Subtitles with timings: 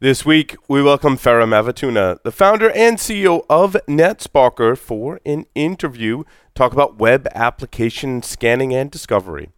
[0.00, 6.22] This week, we welcome Ferruh Mavituna, the founder and CEO of NetSparker, for an interview.
[6.54, 9.50] Talk about web application scanning and discovery.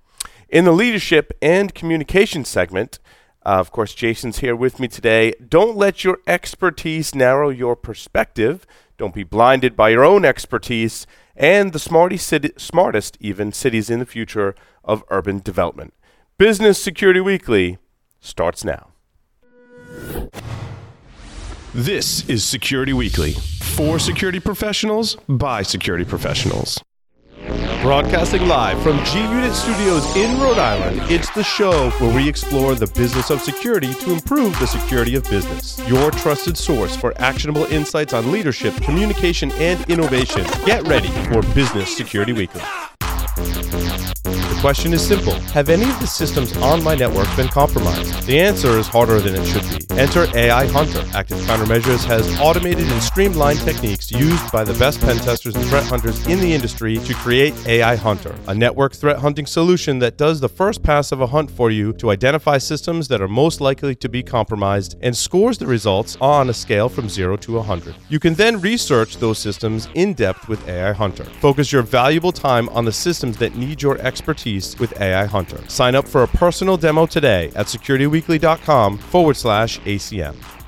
[0.49, 2.99] In the leadership and communication segment,
[3.45, 5.35] uh, of course, Jason's here with me today.
[5.47, 8.67] Don't let your expertise narrow your perspective.
[8.97, 14.07] Don't be blinded by your own expertise and the city, smartest, even, cities in the
[14.07, 14.55] future
[14.85, 15.93] of urban development.
[16.39, 17.77] Business Security Weekly
[18.21, 18.90] starts now.
[21.75, 26.83] This is Security Weekly for security professionals by security professionals.
[27.83, 32.75] Broadcasting live from G Unit Studios in Rhode Island, it's the show where we explore
[32.75, 35.79] the business of security to improve the security of business.
[35.89, 40.45] Your trusted source for actionable insights on leadership, communication, and innovation.
[40.67, 42.61] Get ready for Business Security Weekly
[44.61, 48.27] question is simple Have any of the systems on my network been compromised?
[48.27, 49.99] The answer is harder than it should be.
[49.99, 51.03] Enter AI Hunter.
[51.15, 55.85] Active Countermeasures has automated and streamlined techniques used by the best pen testers and threat
[55.85, 60.41] hunters in the industry to create AI Hunter, a network threat hunting solution that does
[60.41, 63.95] the first pass of a hunt for you to identify systems that are most likely
[63.95, 67.95] to be compromised and scores the results on a scale from 0 to 100.
[68.11, 71.25] You can then research those systems in depth with AI Hunter.
[71.41, 75.61] Focus your valuable time on the systems that need your expertise expertise with AI Hunter.
[75.69, 80.60] Sign up for a personal demo today at securityweekly.com forward slash ACM.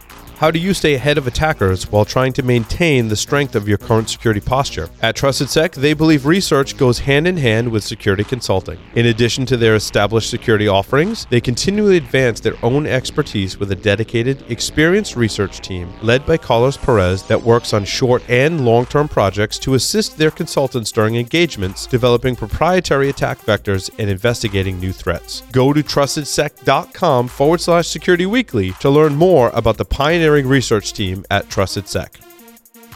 [0.42, 3.78] How do you stay ahead of attackers while trying to maintain the strength of your
[3.78, 4.90] current security posture?
[5.00, 8.80] At TrustedSec, they believe research goes hand in hand with security consulting.
[8.96, 13.76] In addition to their established security offerings, they continually advance their own expertise with a
[13.76, 19.06] dedicated, experienced research team led by Carlos Perez that works on short and long term
[19.06, 25.44] projects to assist their consultants during engagements, developing proprietary attack vectors and investigating new threats.
[25.52, 30.92] Go to trustedsec.com forward slash security weekly to learn more about the pioneering engineering research
[30.94, 32.08] team at TrustedSec.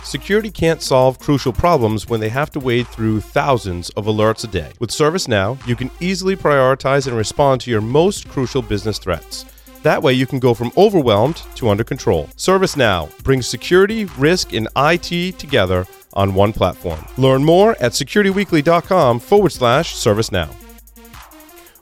[0.05, 4.47] Security can't solve crucial problems when they have to wade through thousands of alerts a
[4.47, 4.73] day.
[4.79, 9.45] With ServiceNow, you can easily prioritize and respond to your most crucial business threats.
[9.83, 12.29] That way, you can go from overwhelmed to under control.
[12.37, 17.05] ServiceNow brings security, risk, and IT together on one platform.
[17.19, 20.49] Learn more at securityweekly.com forward slash ServiceNow.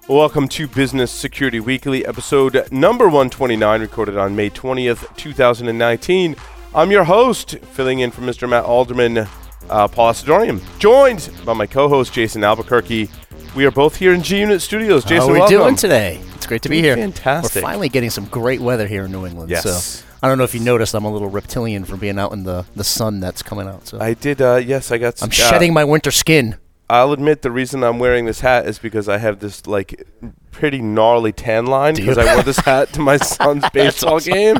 [0.09, 6.37] Welcome to Business Security Weekly, episode number 129, recorded on May 20th, 2019.
[6.75, 8.47] I'm your host, filling in for Mr.
[8.47, 9.27] Matt Alderman,
[9.71, 13.09] uh, Paul Asadoorian, joined by my co host, Jason Albuquerque.
[13.57, 15.05] We are both here in G Unit Studios.
[15.05, 15.57] Jason, how are we welcome.
[15.57, 16.21] doing today?
[16.35, 16.97] It's great to be here.
[16.97, 17.63] Fantastic.
[17.63, 19.49] We're finally getting some great weather here in New England.
[19.49, 19.63] Yes.
[19.65, 22.45] So I don't know if you noticed, I'm a little reptilian from being out in
[22.45, 23.87] the, the sun that's coming out.
[23.87, 26.57] So I did, uh, yes, I got I'm uh, shedding my winter skin.
[26.89, 30.07] I'll admit the reason I'm wearing this hat is because I have this like
[30.51, 34.33] pretty gnarly tan line because I wore this hat to my son's baseball awesome.
[34.33, 34.59] game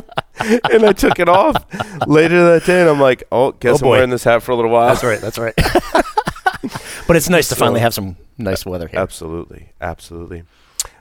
[0.71, 1.55] and I took it off
[2.07, 4.55] later that day and I'm like, oh, guess Oh, I'm wearing this hat for a
[4.55, 4.87] little while.
[4.87, 5.21] That's right.
[5.21, 5.53] That's right.
[7.07, 8.99] but it's nice to finally have some nice weather here.
[8.99, 10.43] Absolutely, absolutely.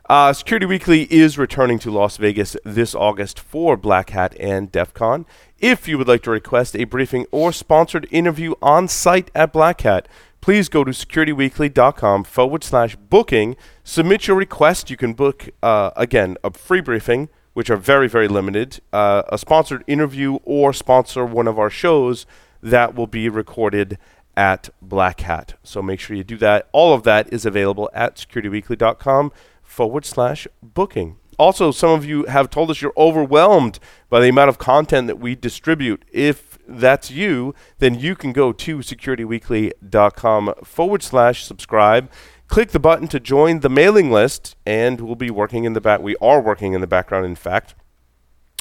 [0.09, 4.93] Uh, Security Weekly is returning to Las Vegas this August for Black Hat and DEF
[4.93, 5.25] CON.
[5.59, 9.81] If you would like to request a briefing or sponsored interview on site at Black
[9.81, 10.07] Hat,
[10.45, 13.57] please go to securityweekly.com forward slash booking.
[13.83, 14.91] Submit your request.
[14.91, 19.39] You can book, uh, again, a free briefing, which are very, very limited, uh, a
[19.39, 22.27] sponsored interview, or sponsor one of our shows
[22.63, 23.97] that will be recorded
[24.37, 25.55] at Black Hat.
[25.63, 26.69] So make sure you do that.
[26.73, 31.17] All of that is available at securityweekly.com forward slash booking.
[31.39, 33.79] Also, some of you have told us you're overwhelmed
[34.11, 36.05] by the amount of content that we distribute.
[36.13, 42.11] If that's you, then you can go to securityweekly.com forward slash subscribe.
[42.49, 46.01] Click the button to join the mailing list, and we'll be working in the back.
[46.01, 47.75] We are working in the background, in fact.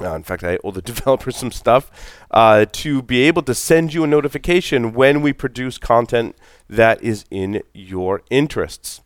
[0.02, 1.92] Uh, in fact, I owe the developers some stuff
[2.32, 6.36] uh, to be able to send you a notification when we produce content
[6.70, 9.02] that is in your interests.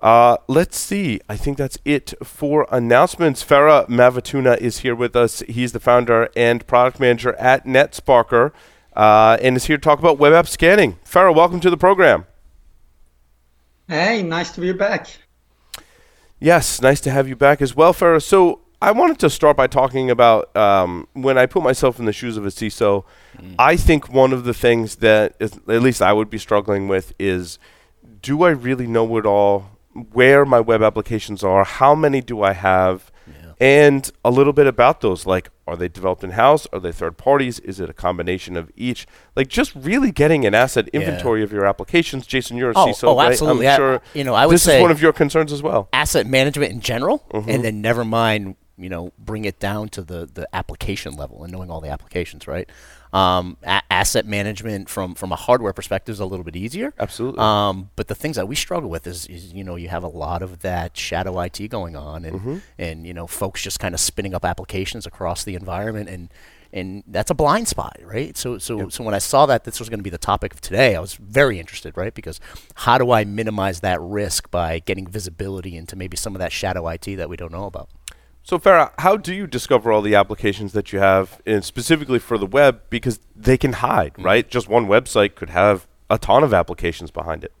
[0.00, 1.20] Uh, let's see.
[1.28, 3.44] I think that's it for announcements.
[3.44, 5.40] Ferruh Mavituna is here with us.
[5.40, 8.52] He's the founder and product manager at NetSparker
[8.96, 10.98] uh, and is here to talk about web app scanning.
[11.04, 12.26] Ferruh, welcome to the program.
[13.88, 15.08] Hey, nice to be back.
[16.38, 18.22] Yes, nice to have you back as well, Ferruh.
[18.22, 22.12] So I wanted to start by talking about um, when I put myself in the
[22.14, 23.04] shoes of a CISO.
[23.58, 27.12] I think one of the things that is, at least I would be struggling with
[27.18, 27.58] is,
[28.22, 29.79] do I really know it all?
[29.94, 31.64] Where my web applications are?
[31.64, 33.10] How many do I have?
[33.62, 36.66] And a little bit about those, like are they developed in house?
[36.72, 37.58] Are they third parties?
[37.58, 39.06] Is it a combination of each?
[39.36, 41.00] Like just really getting an asset Yeah.
[41.00, 42.26] inventory of your applications.
[42.26, 43.32] Jason, you're a Oh, CISO, oh, right?
[43.32, 43.68] absolutely.
[43.68, 45.62] I'm I- sure you know, I would this say- is one of your concerns as
[45.62, 45.90] well.
[45.92, 47.50] Asset management in general, Mm-hmm.
[47.50, 51.52] and then never mind you know bring it down to the the application level and
[51.52, 52.66] knowing all the applications, right?
[53.12, 56.94] Um, a- asset management from from a hardware perspective is a little bit easier.
[56.98, 57.40] Absolutely.
[57.40, 60.08] Um, but the things that we struggle with is, is you know you have a
[60.08, 64.00] lot of that shadow IT going on, and and you know folks just kind of
[64.00, 66.28] spinning up applications across the environment, and
[66.72, 68.36] and that's a blind spot, right?
[68.36, 70.60] So so so when I saw that this was going to be the topic of
[70.60, 72.14] today, I was very interested, right?
[72.14, 72.38] Because
[72.74, 76.86] how do I minimize that risk by getting visibility into maybe some of that shadow
[76.88, 77.88] IT that we don't know about?
[78.42, 82.38] So, Ferruh, how do you discover all the applications that you have, and specifically for
[82.38, 82.82] the web?
[82.90, 84.24] Because they can hide, mm-hmm.
[84.24, 84.48] right?
[84.48, 87.52] Just one website could have a ton of applications behind it.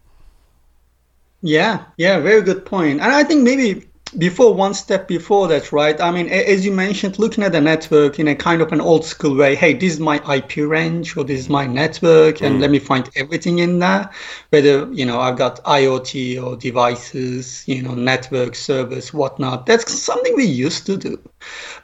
[1.42, 3.00] Yeah, yeah, very good point.
[3.00, 3.88] And I think maybe
[4.18, 6.00] before one step before that, right?
[6.00, 9.04] I mean, as you mentioned, looking at the network in a kind of an old
[9.04, 9.54] school way.
[9.54, 12.60] Hey, this is my IP range, or this is my network, and mm.
[12.60, 14.10] let me find everything in there.
[14.50, 19.66] Whether you know I've got IoT or devices, you know, network servers, whatnot.
[19.66, 21.18] That's something we used to do.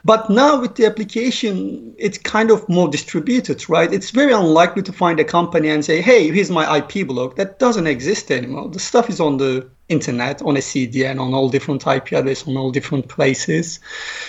[0.03, 3.91] But now with the application, it's kind of more distributed, right?
[3.91, 7.35] It's very unlikely to find a company and say, hey, here's my IP block.
[7.37, 8.69] That doesn't exist anymore.
[8.69, 12.57] The stuff is on the internet, on a CDN, on all different IP addresses, on
[12.57, 13.79] all different places.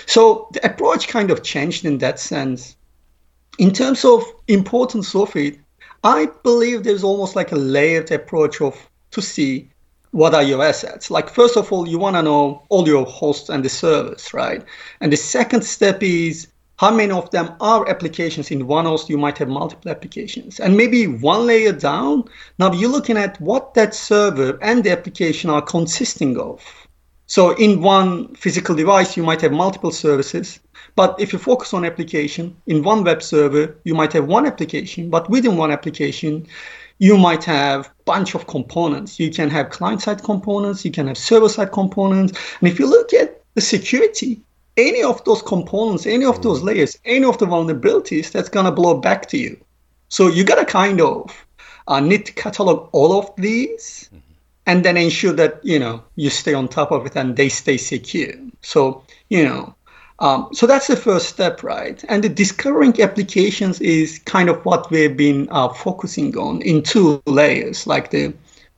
[0.06, 2.76] So the approach kind of changed in that sense.
[3.58, 5.58] In terms of importance of it,
[6.04, 9.68] I believe there's almost like a layered approach of to see
[10.12, 11.10] what are your assets.
[11.10, 14.64] Like first of all, you want to know all your hosts and the servers, right?
[15.00, 19.18] And the second step is how many of them are applications in one host you
[19.18, 20.60] might have multiple applications.
[20.60, 22.24] And maybe one layer down
[22.58, 26.62] now you're looking at what that server and the application are consisting of.
[27.26, 30.60] So in one physical device you might have multiple services
[30.94, 35.10] but if you focus on application in one web server you might have one application
[35.10, 36.46] but within one application
[37.00, 39.18] you might have bunch of components.
[39.18, 42.38] You can have client side components you can have server side components.
[42.60, 44.42] And if you look at the security
[44.78, 48.98] any of those components, any of those layers, any of the vulnerabilities, that's gonna blow
[48.98, 49.58] back to you.
[50.08, 51.46] So you gotta kind of
[51.88, 54.08] uh, need to catalog all of these,
[54.66, 57.76] and then ensure that you know you stay on top of it and they stay
[57.76, 58.32] secure.
[58.62, 59.74] So you know,
[60.20, 62.02] um, so that's the first step, right?
[62.08, 67.20] And the discovering applications is kind of what we've been uh, focusing on in two
[67.26, 68.32] layers, like the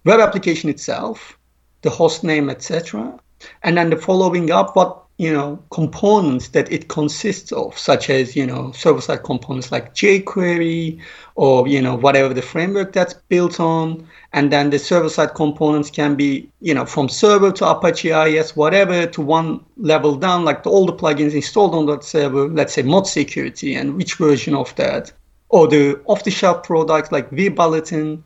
[0.05, 1.37] web application itself,
[1.83, 3.19] the host name, etc.,
[3.63, 8.35] and then the following up what you know components that it consists of such as
[8.35, 10.99] you know server-side components like jquery
[11.35, 14.07] or you know whatever the framework that's built on.
[14.33, 19.07] And then the server-side components can be you know from server to apache is whatever
[19.09, 22.83] to one level down like the, all the plugins installed on that server let's say
[22.83, 25.13] mod security and which version of that.
[25.51, 28.23] Or the off-the-shelf products like vbulletin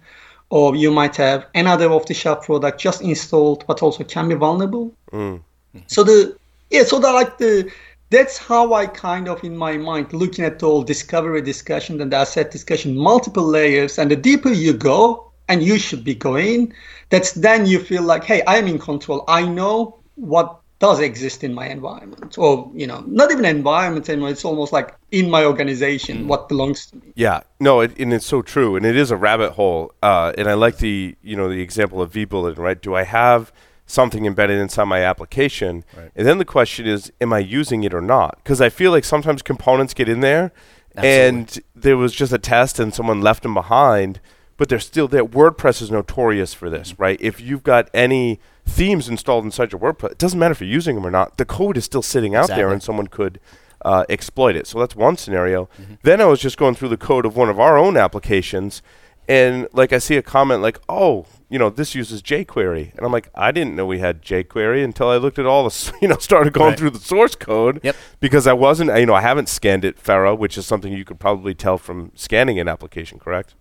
[0.50, 4.94] or you might have another off-the-shelf product just installed but also can be vulnerable.
[5.10, 5.40] Mm.
[5.88, 6.36] So the
[6.70, 7.70] yeah, so that like the
[8.10, 12.12] that's how I kind of in my mind looking at the whole discovery discussion and
[12.12, 16.72] the asset discussion, multiple layers, and the deeper you go, and you should be going,
[17.10, 19.24] that's then you feel like, hey, I'm in control.
[19.28, 24.30] I know what does exist in my environment, or you know, not even environment anymore.
[24.30, 27.12] It's almost like in my organization, what belongs to me.
[27.14, 29.92] Yeah, no, it, and it's so true, and it is a rabbit hole.
[30.02, 32.80] Uh, and I like the you know the example of vBulletin, right?
[32.80, 33.52] Do I have
[33.86, 35.84] something embedded inside my application?
[36.16, 38.38] And then the question is, am I using it or not?
[38.42, 40.52] Because I feel like sometimes components get in there,
[40.96, 44.20] and there was just a test, and someone left them behind,
[44.56, 45.24] but they're still there.
[45.24, 47.18] WordPress is notorious for this, right?
[47.20, 50.94] If you've got any themes installed inside your WordPress, it doesn't matter if you're using
[50.94, 51.36] them or not.
[51.36, 53.40] The code is still sitting out there, and someone could
[53.84, 54.66] uh, exploit it.
[54.66, 55.68] So that's one scenario.
[56.04, 58.80] Then I was just going through the code of one of our own applications,
[59.28, 63.12] and like I see a comment like, "Oh, you know, this uses jQuery," and I'm
[63.12, 66.18] like, "I didn't know we had jQuery until I looked at all the, you know,
[66.18, 66.78] started going Right.
[66.78, 67.96] through the source code." Yep.
[68.18, 71.20] Because I wasn't, you know, I haven't scanned it, Ferruh, which is something you could
[71.20, 73.54] probably tell from scanning an application, correct?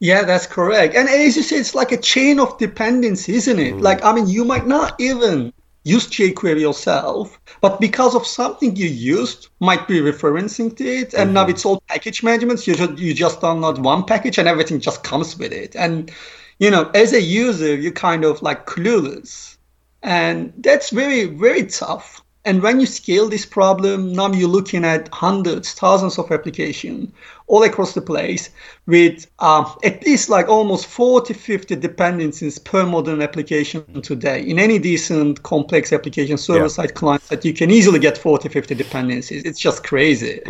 [0.00, 0.94] Yeah, that's correct.
[0.94, 3.72] And as you say, it's like a chain of dependency, isn't it?
[3.74, 3.82] Mm-hmm.
[3.82, 5.52] Like, I mean, you might not even
[5.84, 11.34] use jQuery yourself, but because of something you used, might be referencing to it, and
[11.34, 11.50] now mm-hmm.
[11.50, 12.66] it's all package management.
[12.66, 15.74] You just you just download one package, and everything just comes with it.
[15.76, 16.10] And
[16.58, 19.56] you know, as a user, you're kind of like clueless,
[20.02, 22.22] and that's very very tough.
[22.44, 27.12] And when you scale this problem, now you're looking at hundreds, thousands of applications
[27.48, 28.50] all across the place
[28.86, 34.42] with um, at least like almost 40, 50 dependencies per modern application today.
[34.42, 38.74] In any decent complex application, server side client that you can easily get 40, 50
[38.74, 39.42] dependencies.
[39.44, 40.40] It's just crazy.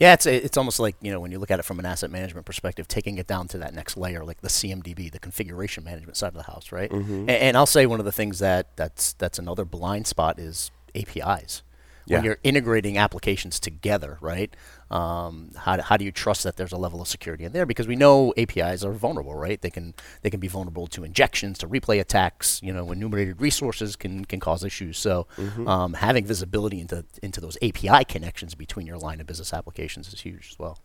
[0.00, 2.10] Yeah, it's it's almost like you know when you look at it from an asset
[2.10, 6.16] management perspective, taking it down to that next layer, like the CMDB, the configuration management
[6.16, 6.90] side of the house, right?
[6.90, 10.70] And, and I'll say one of the things that that's that's another blind spot is
[10.94, 11.62] APIs.
[12.06, 12.16] Yeah.
[12.16, 14.56] When you're integrating applications together, right?
[14.90, 17.64] Um, how, do, how do you trust that there's a level of security in there?
[17.66, 19.60] Because we know APIs are vulnerable, right?
[19.60, 22.60] They can they can be vulnerable to injections, to replay attacks.
[22.62, 24.98] You know, enumerated resources can can cause issues.
[24.98, 25.26] So
[25.66, 30.20] um, having visibility into into those API connections between your line of business applications is
[30.20, 30.78] huge as well.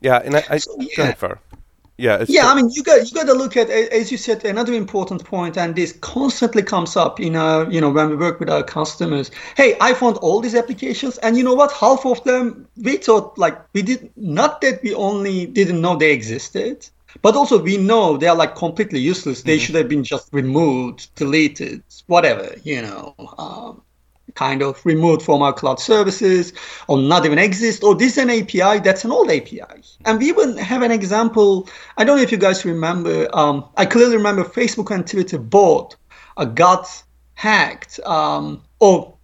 [0.00, 1.38] Yeah, and I, I So, go ahead, Ferruh.
[1.98, 4.44] Yeah, it's Yeah, I mean, you got you got to look at, as you said,
[4.44, 8.40] another important point, and this constantly comes up in our, you know, when we work
[8.40, 9.30] with our customers.
[9.56, 11.72] Hey, I found all these applications, and you know what?
[11.72, 16.12] Half of them we thought like we did not that we only didn't know they
[16.12, 16.88] existed,
[17.20, 19.42] but also we know they are like completely useless.
[19.42, 23.14] They should have been just removed, deleted, whatever, you know.
[23.38, 23.82] Um,
[24.34, 26.52] kind of removed from our cloud services
[26.88, 29.60] or not even exist or this is an api that's an old api
[30.04, 33.84] and we even have an example i don't know if you guys remember um, i
[33.84, 35.96] clearly remember facebook and twitter both
[36.36, 36.86] uh, got
[37.34, 39.14] hacked um, or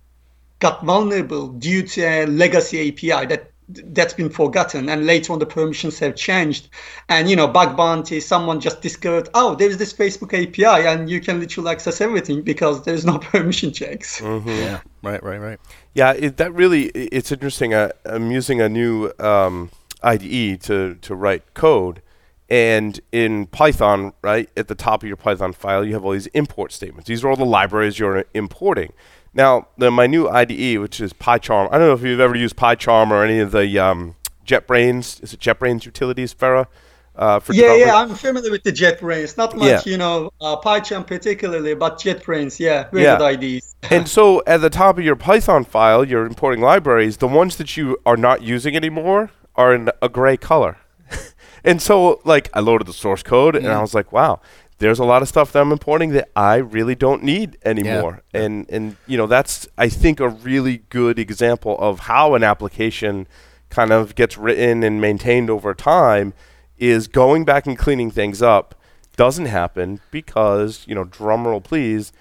[0.59, 5.47] got vulnerable due to a legacy api that that's been forgotten and later on the
[5.47, 6.69] permissions have changed
[7.11, 11.21] and you know bug bounty someone just discovered oh there's this facebook api and you
[11.21, 15.59] can literally access everything because there's no permission checks Yeah, right, right, right.
[15.95, 17.75] Yeah, it, that really it's interesting.
[17.75, 19.71] Uh, I'm using a new um,
[20.03, 22.03] IDE to to write code,
[22.49, 26.27] and in Python, right at the top of your Python file, you have all these
[26.29, 27.09] import statements.
[27.09, 28.93] These are all the libraries you're importing.
[29.35, 32.57] Now, the, my new IDE, which is PyCharm, I don't know if you've ever used
[32.57, 34.17] PyCharm or any of the um,
[34.47, 35.23] JetBrains.
[35.23, 36.67] Is it JetBrains utilities, Ferruh?
[37.15, 39.37] Uh, for Yeah, yeah, I'm familiar with the JetBrains.
[39.37, 39.83] Not much, Yeah.
[39.85, 43.19] you know, uh, PyCharm particularly, but JetBrains, yeah, very Yeah.
[43.19, 43.75] good IDs.
[43.91, 47.17] and so at the top of your Python file, you're importing libraries.
[47.17, 50.77] The ones that you are not using anymore are in a gray color.
[51.65, 54.41] and so, like, I loaded the source code, and I was like, wow,
[54.79, 58.23] there's a lot of stuff that I'm importing that I really don't need anymore.
[58.33, 63.27] And and you know, that's I think a really good example of how an application
[63.71, 66.33] kind of gets written and maintained over time
[66.79, 68.75] is going back and cleaning things up
[69.17, 72.13] doesn't happen because, you know, drum roll please,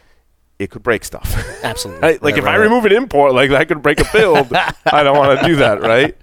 [0.59, 1.35] it could break stuff.
[1.63, 2.01] Absolutely.
[2.01, 2.21] Right?
[2.21, 4.51] Like Right, if right, I remove an import, like that could break a build.
[4.85, 6.15] I don't want to do that, right?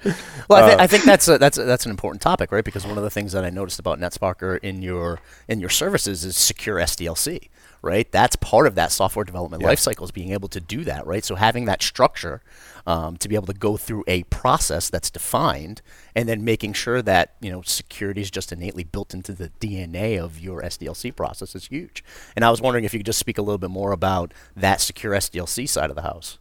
[0.49, 2.65] Well, I, Uh, I think that's a, that's a, that's an important topic, right?
[2.65, 6.25] Because one of the things that I noticed about NetSparker in your in your services
[6.25, 7.49] is secure SDLC,
[7.85, 8.11] right?
[8.11, 11.25] That's part of that software development lifecycle is being able to do that, right?
[11.25, 12.43] So having that structure
[12.87, 15.83] um, to be able to go through a process that's defined,
[16.15, 20.19] and then making sure that you know security is just innately built into the DNA
[20.19, 22.03] of your SDLC process is huge.
[22.35, 24.81] And I was wondering if you could just speak a little bit more about that
[24.81, 26.39] secure SDLC side of the house.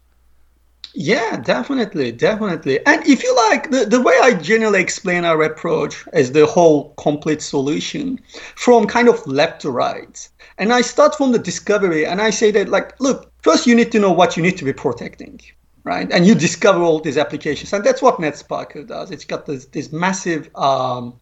[0.96, 2.86] Yeah, definitely, definitely.
[2.86, 6.94] And if you like, the, the way I generally explain our approach as the whole
[6.96, 8.20] complete solution
[8.56, 10.30] from kind of left to right.
[10.60, 13.92] And I start from the discovery and I say that, like, look, first you need
[13.94, 15.40] to know what you need to be protecting,
[15.84, 16.12] right?
[16.12, 17.74] And you discover all these applications.
[17.74, 19.10] And that's what NetSparker does.
[19.10, 21.20] It's got this, this massive um,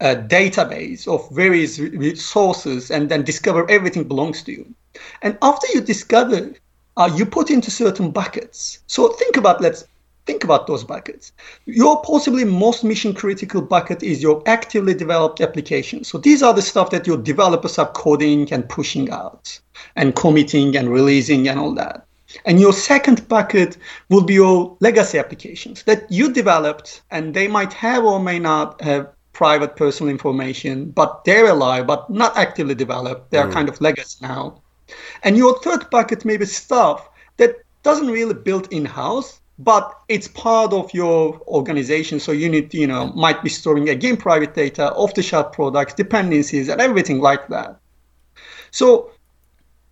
[0.00, 4.74] uh, database of various re- re- sources and then discover everything belongs to you.
[5.22, 6.52] And after you discover,
[6.96, 8.80] uh, you put into certain buckets.
[8.86, 9.86] So think about let's
[10.26, 11.32] think about those buckets.
[11.66, 16.04] Your possibly most mission critical bucket is your actively developed application.
[16.04, 19.60] So these are the stuff that your developers are coding and pushing out
[19.96, 22.06] and committing and releasing and all that.
[22.46, 23.76] And your second bucket
[24.08, 28.80] will be your legacy applications that you developed and they might have or may not
[28.80, 33.30] have private personal information, but they're alive, but not actively developed.
[33.30, 34.62] They're kind of legacy now.
[35.22, 40.72] And your third bucket may be stuff that doesn't really build in-house, but it's part
[40.72, 42.18] of your organization.
[42.18, 46.80] So you need, you know, might be storing again private data, off-the-shelf products, dependencies, and
[46.80, 47.78] everything like that.
[48.70, 49.12] So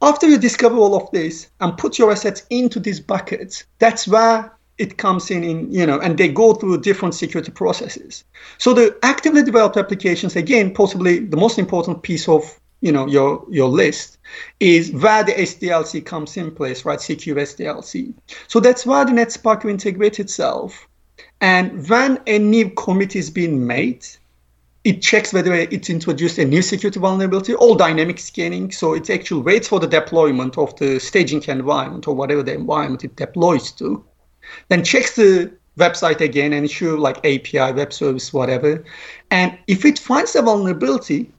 [0.01, 4.53] after you discover all of this and put your assets into these buckets, that's where
[4.79, 8.25] it comes in, in you know, and they go through different security processes.
[8.59, 13.47] So the actively developed applications, again, possibly the most important piece of you know your
[13.49, 14.19] your list
[14.61, 17.01] is where the SDLC comes in place, right?
[17.01, 18.13] Secure SDLC.
[18.49, 20.89] So that's where the NetSpark will integrate itself.
[21.41, 24.07] And when a new commit is being made,
[24.85, 28.73] it checks whether it's introduced a new security vulnerability or dynamic scanning.
[28.73, 33.05] So it actually waits for the deployment of the staging environment or whatever the environment
[33.05, 34.05] it deploys to.
[34.69, 38.85] Then checks the website again and issue like API, web service, whatever.
[39.31, 41.31] And if it finds a vulnerability,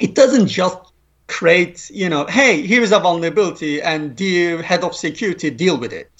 [0.00, 0.78] it doesn't just
[1.26, 5.92] create, you know, hey, here is a vulnerability and dear head of security, deal with
[5.92, 6.10] it.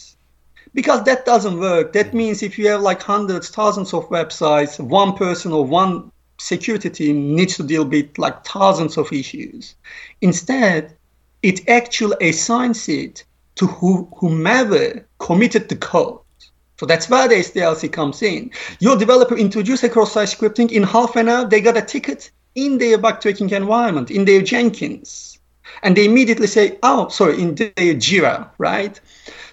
[0.72, 1.92] Because that doesn't work.
[1.92, 6.90] That means if you have like hundreds, thousands of websites, one person or one security
[6.90, 9.76] team needs to deal with like thousands of issues.
[10.20, 10.96] Instead,
[11.42, 13.24] it actually assigns it
[13.56, 16.18] to who, whomever committed the code.
[16.78, 18.50] So that's where the SDLC comes in.
[18.80, 21.48] Your developer introduced a cross-site scripting in half an hour.
[21.48, 25.38] They got a ticket in their bug tracking environment, in their Jenkins.
[25.82, 29.00] And they immediately say, oh, sorry, in their Jira, right?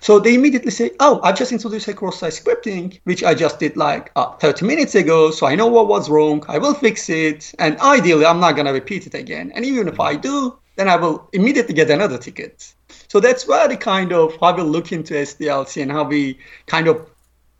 [0.01, 3.77] So they immediately say, oh, I just introduced a cross-site scripting, which I just did
[3.77, 5.31] like uh, 30 minutes ago.
[5.31, 6.43] So I know what was wrong.
[6.47, 7.53] I will fix it.
[7.59, 9.51] And ideally, I'm not going to repeat it again.
[9.53, 12.73] And even if I do, then I will immediately get another ticket.
[13.07, 16.87] So that's where the kind of how we look into SDLC and how we kind
[16.87, 17.07] of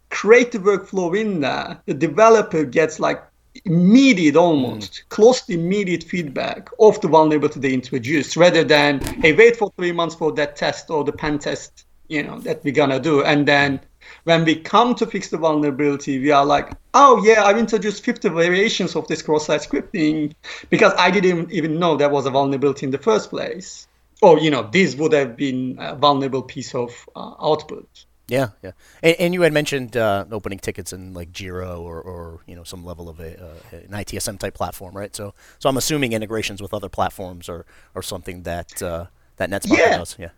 [0.10, 1.82] create the workflow in there.
[1.86, 3.22] The developer gets like
[3.66, 5.10] immediate almost mm.
[5.10, 9.92] close to immediate feedback of the vulnerability they introduced rather than hey wait for three
[9.92, 13.24] months for that test or the pen test you know that we're gonna do.
[13.24, 13.80] And then
[14.26, 18.30] when we come to fix the vulnerability we are like oh yeah i've introduced 50
[18.30, 20.34] variations of this cross-site scripting
[20.70, 23.88] because i didn't even know there was a vulnerability in the first place.
[24.22, 28.72] Or you know this would have been a vulnerable piece of uh, output yeah, yeah,
[29.04, 32.64] and, and you had mentioned uh, opening tickets in like Jira or, or you know
[32.64, 35.14] some level of a, uh, an ITSM type platform, right?
[35.16, 39.78] So, so I'm assuming integrations with other platforms or or something that uh, that NetSpark
[39.78, 39.98] yeah.
[39.98, 40.16] does.
[40.18, 40.30] Yeah.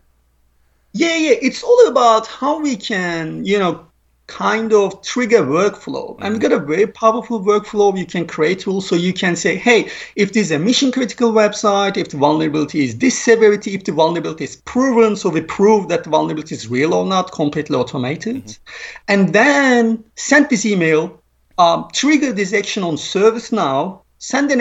[0.92, 1.36] Yeah, yeah.
[1.42, 3.86] It's all about how we can, you know,
[4.26, 6.16] kind of trigger workflow.
[6.20, 8.88] And we got a very powerful workflow you can create tools.
[8.88, 12.84] So you can say, hey, if this is a mission critical website, if the vulnerability
[12.84, 16.68] is this severity, if the vulnerability is proven, so we prove that the vulnerability is
[16.68, 18.44] real or not, completely automated.
[18.44, 18.62] Mm-hmm.
[19.08, 21.20] And then send this email,
[21.58, 24.60] um, trigger this action on ServiceNow, send an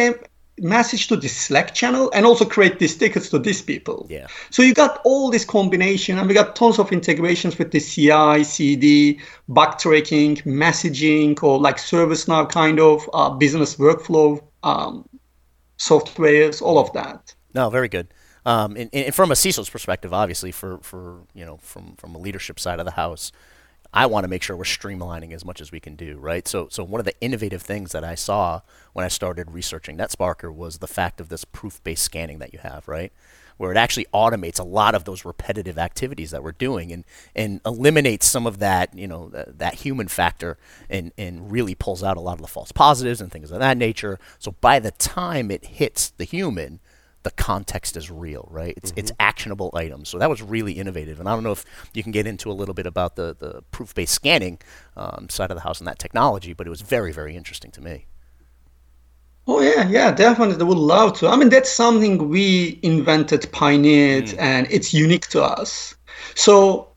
[0.60, 4.08] message to the Slack channel and also create these tickets to these people.
[4.10, 4.28] Yeah.
[4.50, 8.44] So you got all this combination and we got tons of integrations with the CI,
[8.44, 15.08] CD, bug tracking, messaging, or like ServiceNow kind of uh, business workflow um,
[15.78, 17.34] softwares, all of that.
[17.54, 18.08] No, very good.
[18.46, 22.18] Um, and, and, from a CISO's perspective, obviously, for, for you know, from from a
[22.18, 23.32] leadership side of the house,
[23.94, 26.48] I want to make sure we're streamlining as much as we can do, right?
[26.48, 28.62] So, so one of the innovative things that I saw
[28.94, 32.88] when I started researching NetSparker was the fact of this proof-based scanning that you have,
[32.88, 33.14] right?
[33.58, 37.04] Where it actually automates a lot of those repetitive activities that we're doing and,
[37.36, 40.58] and eliminates some of that, you know, th- that human factor
[40.90, 43.78] and, and really pulls out a lot of the false positives and things of that
[43.78, 44.18] nature.
[44.40, 46.80] So by the time it hits the human,
[47.24, 48.74] the context is real, right?
[48.78, 49.00] It's mm-hmm.
[49.00, 50.10] it's actionable items.
[50.10, 51.20] So that was really innovative.
[51.20, 53.62] And I don't know if you can get into a little bit about the the
[53.72, 54.60] proof based scanning
[54.96, 57.82] um, side of the house and that technology, but it was very very interesting to
[57.82, 58.06] me.
[59.46, 61.28] Oh yeah, yeah, definitely They would love to.
[61.28, 64.40] I mean, that's something we invented, pioneered, mm.
[64.40, 65.96] and it's unique to us.
[66.36, 66.88] So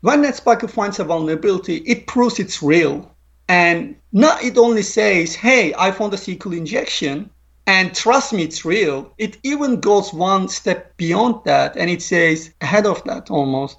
[0.00, 3.08] when NetSparker finds a vulnerability, it proves it's real.
[3.48, 7.30] And not it only says, hey, I found a SQL injection,
[7.66, 9.12] and trust me, it's real.
[9.18, 13.78] It even goes one step beyond that, and it says, ahead of that almost,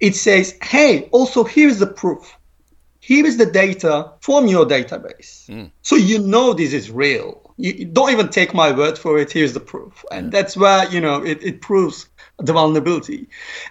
[0.00, 2.36] it says, hey, also here's the proof.
[3.00, 5.46] Here is the data from your database.
[5.48, 5.70] Mm.
[5.82, 7.54] So you know this is real.
[7.56, 9.30] You don't even take my word for it.
[9.30, 10.04] Here's the proof.
[10.10, 12.08] And that's where, you know, it, it proves
[12.38, 13.28] the vulnerability.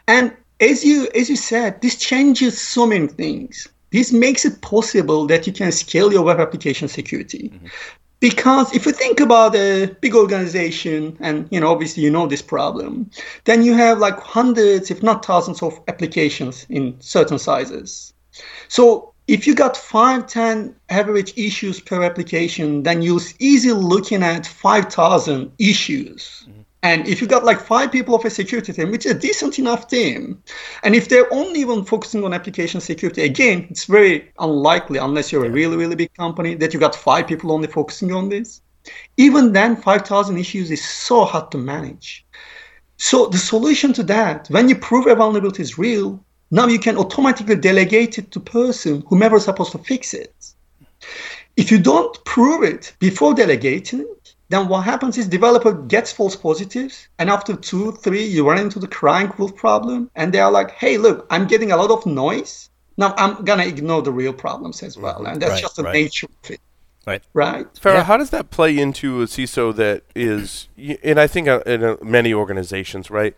[0.07, 3.67] And as you as you said, this changes so many things.
[3.91, 7.49] This makes it possible that you can scale your web application security.
[7.49, 7.67] Mm-hmm
[8.23, 12.41] because if you think about a big organization and you know obviously you know this
[12.41, 13.11] problem
[13.43, 18.13] then you have like hundreds if not thousands of applications in certain sizes
[18.69, 24.47] so if you got 5 10 average issues per application then you're easily looking at
[24.47, 26.62] 5000 issues mm-hmm.
[26.83, 29.57] And if you got like five people of a security team, which is a decent
[29.57, 30.43] enough team,
[30.83, 35.45] and if they're only even focusing on application security, again, it's very unlikely unless you're
[35.45, 38.61] a really, really big company that you got five people only focusing on this.
[39.15, 42.25] Even then, 5,000 issues is so hard to manage.
[42.97, 46.97] So the solution to that, when you prove a vulnerability is real, now you can
[46.97, 50.35] automatically delegate it to person whomever is supposed to fix it.
[51.55, 54.05] If you don't prove it before delegating,
[54.53, 58.79] then what happens is developer gets false positives and after two three you run into
[58.79, 62.05] the crying wolf problem and they are like hey look i'm getting a lot of
[62.05, 65.83] noise now i'm gonna ignore the real problems as well and that's right, just the
[65.83, 65.93] right.
[65.93, 66.61] nature of it
[67.05, 68.03] right right Ferruh, yeah.
[68.03, 70.69] how does that play into a CISO that is,
[71.03, 73.35] and I think uh, in uh, many organizations, right?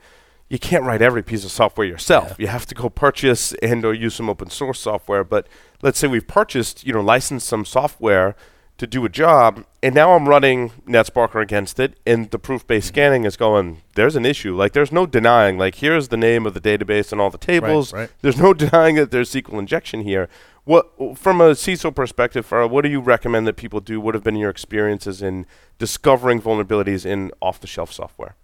[0.50, 2.30] You can't write every piece of software yourself.
[2.30, 2.36] Yeah.
[2.38, 5.24] You have to go purchase and or use some open source software.
[5.24, 5.48] But
[5.82, 8.36] let's say we've purchased, you know, licensed some software
[8.78, 12.94] to do a job, and now I'm running NetSparker against it, and the proof-based mm-hmm.
[12.94, 13.82] scanning is going.
[13.96, 14.56] There's an issue.
[14.56, 15.58] Like there's no denying.
[15.58, 17.94] Like here's the name of the database and all the tables.
[17.94, 18.12] Right, right.
[18.22, 20.28] There's no denying that there's SQL injection here.
[20.66, 24.02] What from a CISO perspective, Ferruh, what do you recommend that people do?
[24.02, 25.46] What have been your experiences in
[25.78, 28.36] discovering vulnerabilities in off-the-shelf software?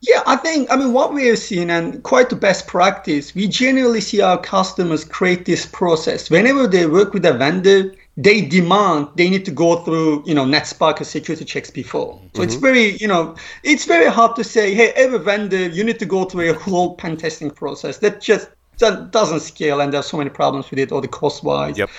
[0.00, 3.48] Yeah, I think, I mean, what we have seen and quite the best practice, we
[3.48, 6.30] generally see our customers create this process.
[6.30, 10.44] Whenever they work with a vendor, they demand they need to go through, you know,
[10.44, 12.20] NetSpark security checks before.
[12.34, 12.42] So mm-hmm.
[12.42, 16.04] it's very, you know, it's very hard to say, hey, every vendor, you need to
[16.04, 17.98] go through a whole pen testing process.
[17.98, 21.44] That just that doesn't scale and there's so many problems with it or the cost
[21.44, 21.78] wise.
[21.78, 21.90] Yep.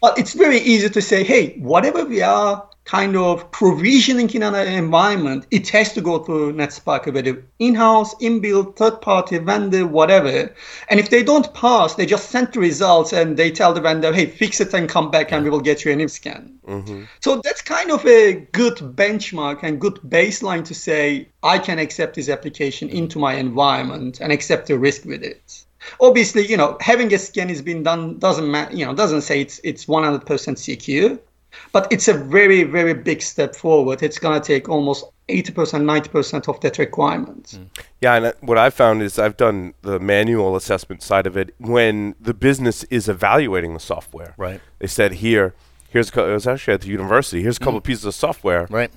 [0.00, 4.54] But it's very easy to say, hey, whatever we are kind of provisioning in an
[4.54, 10.50] environment, it has to go through NetSpark, whether in-house, inbuilt, third-party vendor, whatever.
[10.88, 14.10] And if they don't pass, they just send the results and they tell the vendor,
[14.10, 16.58] hey, fix it and come back and we will get you an scan.
[16.66, 17.04] Mm-hmm.
[17.20, 22.14] So that's kind of a good benchmark and good baseline to say, I can accept
[22.14, 25.64] this application into my environment and accept the risk with it
[26.00, 29.40] obviously you know having a scan has been done doesn't matter you know doesn't say
[29.40, 31.16] it's it's 100% secure
[31.72, 34.02] but it's a very, very big step forward.
[34.02, 37.44] It's going to take almost 80%, 90% of that requirement.
[37.46, 37.68] Mm.
[38.00, 41.54] Yeah, and uh, what I've found is I've done the manual assessment side of it
[41.58, 44.34] when the business is evaluating the software.
[44.36, 44.60] Right.
[44.78, 45.54] They said, here,
[45.90, 47.78] here's, a couple it was actually at the university, here's a couple mm.
[47.78, 48.66] of pieces of software.
[48.70, 48.90] Right.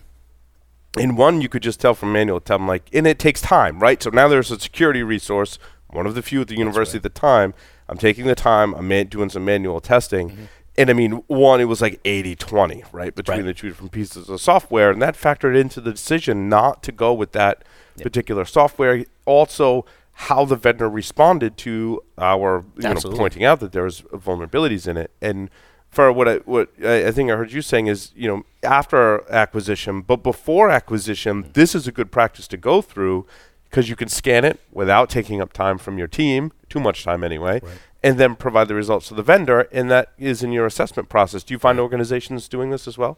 [0.97, 3.79] In one, you could just tell from manual, tell them like, and it takes time,
[3.79, 4.01] right?
[4.01, 7.05] So now there's a security resource, one of the few at the university right.
[7.05, 7.53] at the time.
[7.87, 10.29] I'm taking the time, I'm man- doing some manual testing.
[10.29, 10.43] Mm-hmm
[10.77, 13.45] and I mean, one, it was like 80 20, right, between right.
[13.45, 14.91] the two different pieces of software.
[14.91, 17.63] And that factored into the decision not to go with that
[17.97, 18.03] yep.
[18.03, 19.05] particular software.
[19.25, 24.87] Also, how the vendor responded to our, you know, pointing out that there was vulnerabilities
[24.87, 25.11] in it.
[25.21, 25.49] And
[25.89, 29.29] for what I, what I, I think I heard you saying is, you know, after
[29.29, 31.51] acquisition, but before acquisition, mm-hmm.
[31.51, 33.25] this is a good practice to go through
[33.69, 37.23] because you can scan it without taking up time from your team, too much time
[37.25, 37.59] anyway.
[37.61, 37.71] Right
[38.03, 41.43] and then provide the results to the vendor, and that is in your assessment process.
[41.43, 43.17] Do you find organizations doing this as well?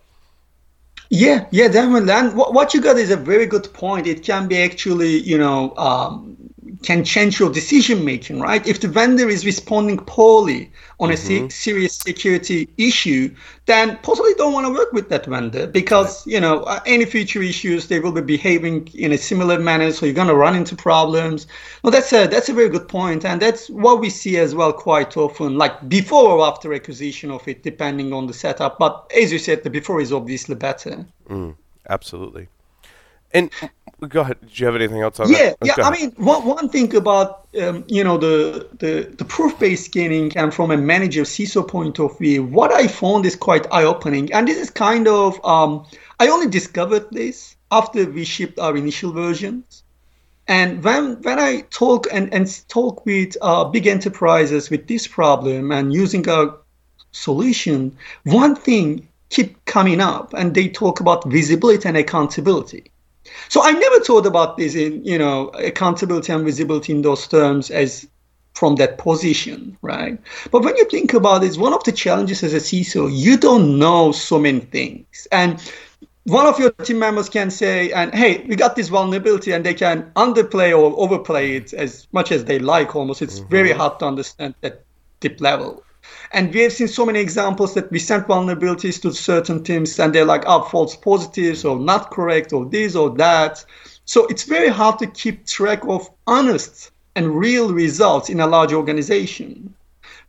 [1.10, 2.12] Yeah, yeah, definitely.
[2.12, 4.08] And what you got is a very good point.
[4.08, 6.38] It can be actually, you know, um,
[6.84, 8.66] can change your decision making, right?
[8.68, 11.46] If the vendor is responding poorly on mm-hmm.
[11.46, 13.34] a se- serious security issue,
[13.66, 16.34] then possibly don't want to work with that vendor because right.
[16.34, 20.06] you know uh, any future issues they will be behaving in a similar manner, so
[20.06, 21.48] you're going to run into problems.
[21.82, 24.74] Well, that's a that's a very good point, and that's what we see as well
[24.74, 28.78] quite often, like before or after acquisition of it, depending on the setup.
[28.78, 31.06] But as you said, the before is obviously better.
[31.30, 31.56] Mm,
[31.90, 32.50] absolutely.
[33.34, 33.50] And
[34.08, 34.38] go ahead.
[34.42, 35.58] Do you have anything else on yeah, that?
[35.64, 35.88] Yeah, yeah.
[35.88, 40.54] I mean, one, one thing about um, you know the, the the proof-based scanning and
[40.54, 44.32] from a manager CISO point of view, what I found is quite eye-opening.
[44.34, 45.86] And this is kind of um,
[46.20, 49.84] I only discovered this after we shipped our initial versions.
[50.48, 55.72] And when when I talk and, and talk with uh, big enterprises with this problem
[55.72, 56.58] and using our
[57.12, 62.92] solution, one thing keep coming up, and they talk about visibility and accountability.
[63.50, 67.72] So I never thought about this in, you know, accountability and visibility in those terms
[67.72, 68.08] as
[68.54, 70.20] from that position, right?
[70.52, 73.80] But when you think about it, one of the challenges as a CISO, you don't
[73.80, 75.28] know so many things.
[75.32, 75.60] And
[76.26, 79.74] one of your team members can say, and hey, we got this vulnerability, and they
[79.74, 83.22] can underplay or overplay it as much as they like almost.
[83.22, 83.50] It's mm-hmm.
[83.50, 84.84] very hard to understand at
[85.20, 85.84] deep level.
[86.34, 90.14] And we have seen so many examples that we sent vulnerabilities to certain teams and
[90.14, 93.64] they're like, oh, false positives or not correct or this or that.
[94.06, 98.74] So it's very hard to keep track of honest and real results in a large
[98.74, 99.76] organization.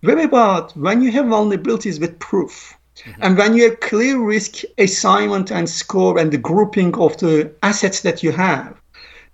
[0.03, 2.77] What about when you have vulnerabilities with proof?
[2.97, 3.23] Mm-hmm.
[3.23, 8.03] And when you have clear risk assignment and score and the grouping of the assets
[8.03, 8.79] that you have,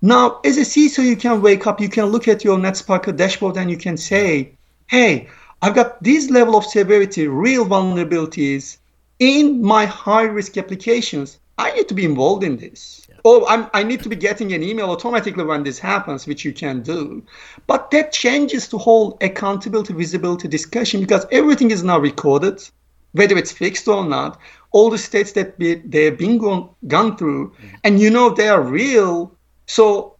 [0.03, 3.57] now as a CISO, you can wake up, you can look at your NetSpark dashboard
[3.57, 4.53] and you can say,
[4.87, 5.29] hey,
[5.63, 8.79] I've got this level of severity, real vulnerabilities
[9.19, 11.39] in my high risk applications.
[11.59, 13.07] I need to be involved in this.
[13.11, 13.17] Yeah.
[13.25, 16.55] Or I'm, i need to be getting an email automatically when this happens, which you
[16.55, 17.23] can do.
[17.67, 22.67] But that changes the whole accountability, visibility discussion because everything is now recorded,
[23.13, 24.39] whether it's fixed or not.
[24.73, 27.69] All the states that be, they've been gone, gone through, mm-hmm.
[27.85, 29.37] and you know they are real.
[29.67, 30.17] So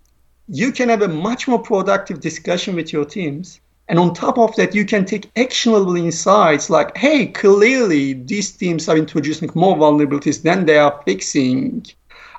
[0.49, 4.55] you can have a much more productive discussion with your teams and on top of
[4.55, 10.43] that, you can take actionable insights like, hey, clearly these teams are introducing more vulnerabilities
[10.43, 11.85] than they are fixing.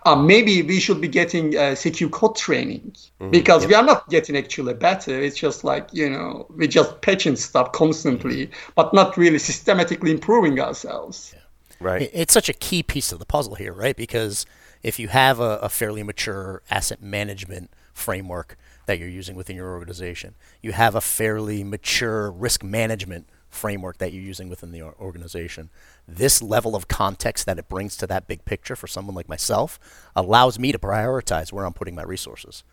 [0.06, 3.32] Uh, maybe we should be getting uh, secure code training mm-hmm.
[3.32, 5.12] because we are not getting actually better.
[5.22, 8.72] It's just like, you know, we're just patching stuff constantly, mm-hmm.
[8.76, 11.34] but not really systematically improving ourselves.
[11.36, 11.42] Yeah.
[11.82, 12.10] Right.
[12.14, 13.98] It's such a key piece of the puzzle here, right?
[13.98, 14.46] Because
[14.84, 18.58] if you have a, a fairly mature asset management framework,
[18.92, 20.36] that you're using within your organization.
[20.62, 25.70] You have a fairly mature risk management framework that you're using within the organization.
[26.06, 29.80] This level of context that it brings to that big picture for someone like myself
[30.14, 32.66] allows me to prioritize where I'm putting my resources.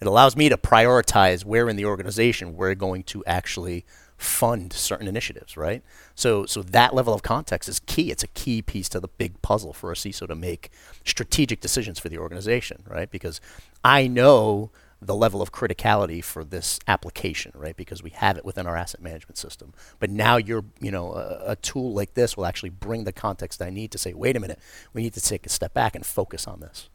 [0.00, 3.84] It allows me to prioritize where in the organization we're going to actually
[4.16, 5.82] fund certain initiatives, right?
[6.14, 8.12] So, so that level of context is key.
[8.12, 10.70] It's a key piece to the big puzzle for a CISO to make
[11.04, 13.10] strategic decisions for the organization, right?
[13.10, 13.40] Because
[13.82, 14.70] I know
[15.06, 17.76] the level of criticality for this application, right?
[17.76, 19.72] Because we have it within our asset management system.
[19.98, 23.60] But now you're, you know, a, a, tool like this will actually bring the context
[23.60, 24.58] I need to say, wait a minute,
[24.92, 26.88] we need to take a step back and focus on this.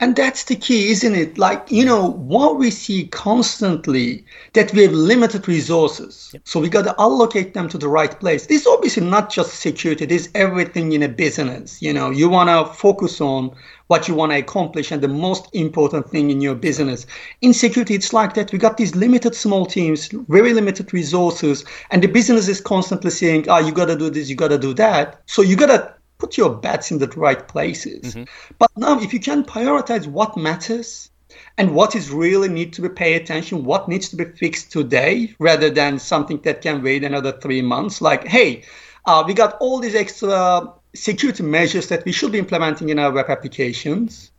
[0.00, 1.38] And that's the key, isn't it?
[1.38, 6.30] Like, you know, what we see constantly that we have limited resources.
[6.32, 6.42] Yep.
[6.44, 8.46] So we got to allocate them to the right place.
[8.46, 11.80] This is obviously not just security, this is everything in a business.
[11.80, 13.54] You know, you want to focus on
[13.88, 17.06] what you want to accomplish and the most important thing in your business.
[17.40, 18.52] In security, it's like that.
[18.52, 23.46] We got these limited small teams, very limited resources, and the business is constantly saying,
[23.48, 25.22] oh, you got to do this, you got to do that.
[25.26, 28.14] So you got to put your bets in the right places.
[28.14, 28.24] Mm-hmm.
[28.58, 31.10] But now, if you can prioritize what matters
[31.58, 35.34] and what is really need to be paid attention, what needs to be fixed today,
[35.38, 38.64] rather than something that can wait another three months, like, hey,
[39.04, 43.12] uh, we got all these extra security measures that we should be implementing in our
[43.12, 44.30] web applications.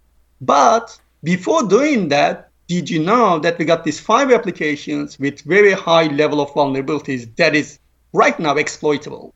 [0.41, 5.71] But before doing that, did you know that we got these five applications with very
[5.71, 7.79] high level of vulnerabilities that is
[8.11, 9.33] right now exploitable?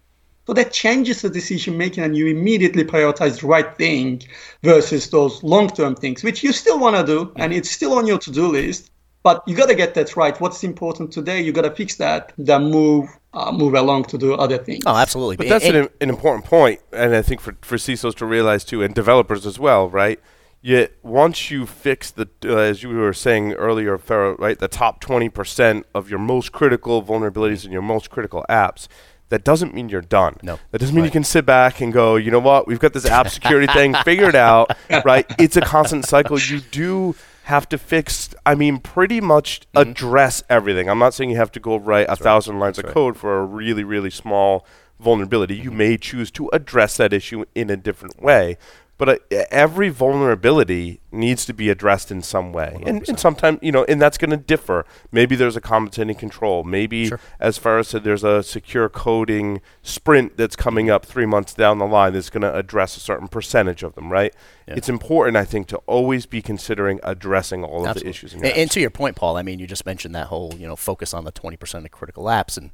[0.48, 4.24] So that changes the decision making and you immediately prioritize the right thing
[4.64, 8.08] versus those long term things, which you still want to do and it's still on
[8.08, 8.92] your to do list.
[9.24, 10.40] But you got to get that right.
[10.42, 14.34] What's important today, you got to fix that, then move uh, move along to do
[14.34, 14.84] other things.
[14.86, 15.38] Oh, absolutely.
[15.38, 18.82] But that's an, an important point, and I think for, for CISOs to realize too,
[18.84, 20.20] and developers as well, right?
[20.62, 25.04] Yet once you fix the, uh, as you were saying earlier, Ferruh, right, the top
[25.04, 28.88] 20% of your most critical vulnerabilities in your most critical apps,
[29.32, 30.36] that doesn't mean you're done.
[30.44, 30.60] No.
[30.72, 31.08] That doesn't mean right.
[31.08, 33.94] you can sit back and go, you know what, we've got this app security thing
[34.06, 35.26] figured out, right?
[35.40, 36.38] It's a constant cycle.
[36.38, 39.90] You do have to fix, I mean, pretty much mm-hmm.
[39.90, 40.90] address everything.
[40.90, 42.94] I'm not saying you have to go write That's a thousand lines That's of right.
[42.94, 44.66] code for a really, really small
[45.00, 45.56] vulnerability.
[45.56, 48.58] You may choose to address that issue in a different way.
[49.02, 53.72] But uh, every vulnerability needs to be addressed in some way, and, and sometimes you
[53.72, 54.86] know, and that's going to differ.
[55.12, 56.64] Maybe there's a compensating control.
[56.64, 57.20] Maybe, sure.
[57.40, 61.88] as Ferruh said, there's a secure coding sprint that's coming up three months down the
[61.88, 64.12] line that's going to address a certain percentage of them.
[64.12, 64.36] Right?
[64.68, 64.76] Yeah.
[64.76, 68.36] It's important, I think, to always be considering addressing all of the issues.
[68.36, 70.76] And, and to your point, Paul, I mean, you just mentioned that whole you know
[70.76, 72.70] focus on the 20% of critical apps, and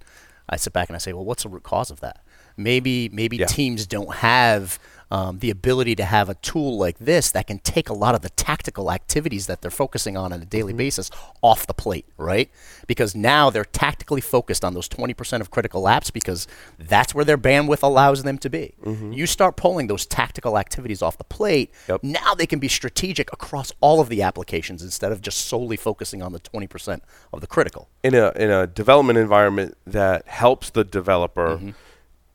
[0.50, 2.22] I sit back and I say, well, what's the root cause of that?
[2.58, 3.46] Maybe maybe yeah.
[3.46, 4.78] teams don't have
[5.10, 8.22] um, the ability to have a tool like this that can take a lot of
[8.22, 10.78] the tactical activities that they're focusing on on a daily mm-hmm.
[10.78, 11.10] basis
[11.42, 12.50] off the plate, right?
[12.88, 17.38] Because now they're tactically focused on those 20% of critical apps because that's where their
[17.38, 18.74] bandwidth allows them to be.
[18.84, 19.14] Mm-hmm.
[19.14, 22.04] You start pulling those tactical activities off the plate, yep.
[22.04, 26.22] now they can be strategic across all of the applications instead of just solely focusing
[26.22, 27.90] on the 20% of the critical.
[28.04, 31.58] In a, in a development environment that helps the developer.
[31.58, 31.72] Mm-hmm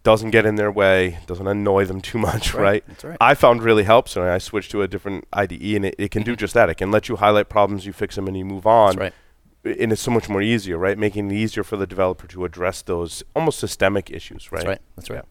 [0.02, 2.62] doesn't get in their way, doesn't annoy them too much, right?
[2.62, 2.84] right?
[2.88, 3.16] That's right.
[3.20, 6.22] I found really helps and I switched to a different IDE, and it, it can
[6.22, 6.32] mm-hmm.
[6.32, 6.68] do just that.
[6.70, 8.96] It can let you highlight problems, you fix them, and you move on.
[8.96, 9.12] That's
[9.64, 9.80] right.
[9.80, 10.98] And it's so much more easier, right?
[10.98, 14.64] Making it easier for the developer to address those almost systemic issues, right?
[14.64, 14.80] That's right.
[14.96, 15.16] That's right.
[15.16, 15.22] Yeah.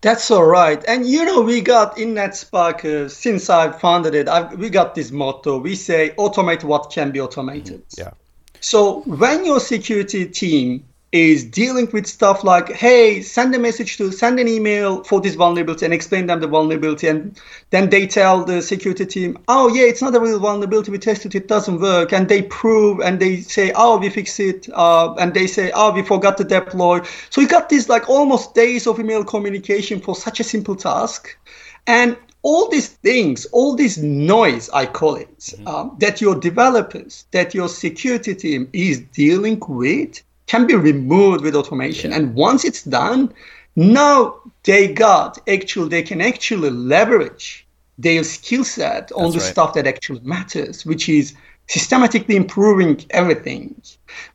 [0.00, 0.82] That's all right.
[0.88, 4.94] And you know, we got in NetSpark, uh, since I founded it, I've, we got
[4.94, 5.58] this motto.
[5.58, 7.86] We say, automate what can be automated.
[7.90, 8.00] Mm-hmm.
[8.00, 8.10] Yeah.
[8.60, 14.12] So when your security team is dealing with stuff like, hey, send a message to,
[14.12, 17.08] send an email for this vulnerability and explain them the vulnerability.
[17.08, 17.40] And
[17.70, 20.90] then they tell the security team, oh, yeah, it's not a real vulnerability.
[20.90, 22.12] We tested it, doesn't work.
[22.12, 24.68] And they prove and they say, oh, we fixed it.
[24.74, 27.00] Uh, and they say, oh, we forgot to deploy.
[27.30, 31.38] So you got these like almost days of email communication for such a simple task.
[31.86, 35.66] And all these things, all this noise, I call it, mm-hmm.
[35.66, 41.54] um, that your developers, that your security team is dealing with, can be removed with
[41.54, 42.12] automation.
[42.12, 43.32] And once it's done,
[43.76, 47.66] now they got actually they can actually leverage
[47.98, 49.52] their skill set on That's the right.
[49.52, 51.34] stuff that actually matters, which is
[51.68, 53.80] systematically improving everything,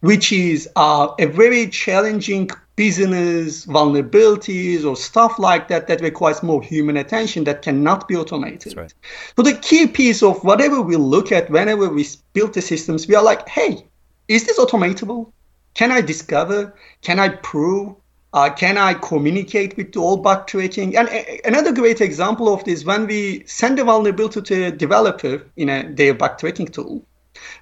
[0.02, 6.62] which is uh, a very challenging business vulnerabilities or stuff like that that requires more
[6.62, 8.76] human attention that cannot be automated.
[8.76, 8.94] Right.
[9.36, 13.16] So the key piece of whatever we look at whenever we build the systems, we
[13.16, 13.86] are like, hey,
[14.28, 15.32] is this automatable?
[15.74, 16.76] Can I discover?
[17.02, 17.96] Can I prove?
[18.34, 20.98] Uh, can I communicate with the old bug tracking?
[20.98, 21.08] And
[21.46, 25.88] another great example of this, when we send a vulnerability to a developer in a,
[25.94, 27.06] their bug tracking tool,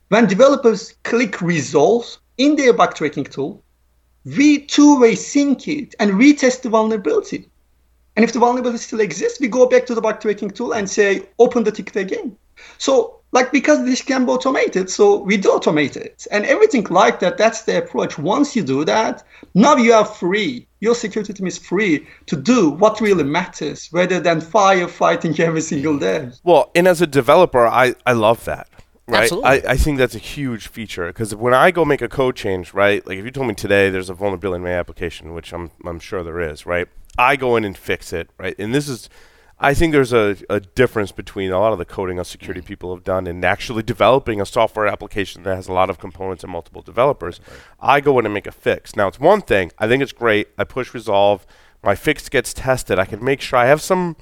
[0.10, 3.62] when developers click resolve in their bug tracking tool,
[4.24, 7.50] we two-way sync it and retest the vulnerability.
[8.16, 10.90] And if the vulnerability still exists, we go back to the bug tracking tool and
[10.90, 12.38] say, open the ticket again.
[12.78, 17.20] So like because this can be automated so we do automate it and everything like
[17.20, 21.48] that that's the approach once you do that now you are free your security team
[21.48, 26.88] is free to do what really matters rather than firefighting every single day Well, and
[26.88, 28.68] as a developer, I, I love that.
[29.08, 29.24] Right.
[29.24, 29.50] Absolutely.
[29.50, 32.74] I, I think that's a huge feature because when I go make a code change,
[32.74, 33.06] right?
[33.06, 36.00] Like if you told me today there's a vulnerability in my application, which I'm I'm
[36.00, 36.88] sure there is, right?
[37.18, 38.56] I go in and fix it, right?
[38.58, 39.10] And this is
[39.64, 42.96] I think there's a, a difference between a lot of the coding us security people
[42.96, 46.52] have done and actually developing a software application that has a lot of components and
[46.52, 47.40] multiple developers.
[47.80, 48.96] I go in and make a fix.
[48.96, 50.48] Now it's one thing, I think it's great.
[50.58, 51.46] I push resolve,
[51.84, 52.98] my fix gets tested.
[52.98, 54.16] I can make sure I have some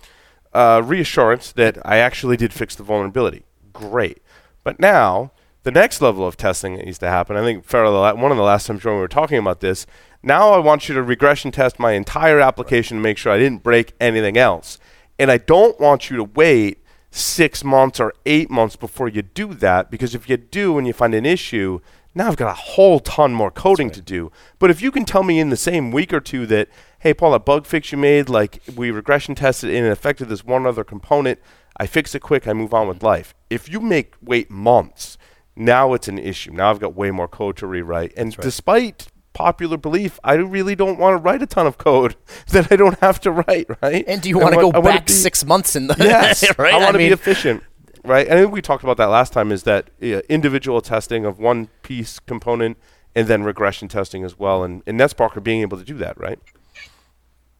[0.53, 3.45] uh, reassurance that I actually did fix the vulnerability.
[3.71, 4.21] Great.
[4.65, 5.31] But now,
[5.63, 8.43] the next level of testing that needs to happen, I think Ferruh, one of the
[8.43, 9.87] last times when we were talking about this,
[10.21, 13.63] now I want you to regression test my entire application to make sure I didn't
[13.63, 14.79] break anything else.
[15.19, 19.53] And I don't want you to wait six months or eight months before you do
[19.55, 21.81] that, because if you do and you find an issue,
[22.15, 24.31] now I've got a whole ton more coding to do.
[24.57, 27.31] But if you can tell me in the same week or two that, hey, Paul,
[27.31, 30.83] that bug fix you made, like we regression tested and it affected this one other
[30.83, 31.39] component,
[31.77, 33.07] I fix it quick, I move on with mm-hmm.
[33.07, 33.35] life.
[33.49, 35.17] If you make wait months,
[35.55, 36.51] now it's an issue.
[36.51, 38.13] Now I've got way more code to rewrite.
[38.15, 39.07] And despite
[39.39, 42.17] popular belief, I really don't want to write a ton of code
[42.49, 44.03] that I don't have to write, right?
[44.05, 46.73] And do you want to go I back be- six months in the Yes, right?
[46.73, 47.63] I want to mean, be efficient,
[48.03, 48.27] right?
[48.27, 49.53] And I think we talked about that last time.
[49.53, 52.77] Is that uh, individual testing of one piece component
[53.15, 56.39] and then regression testing as well, and and NetSparker being able to do that, right?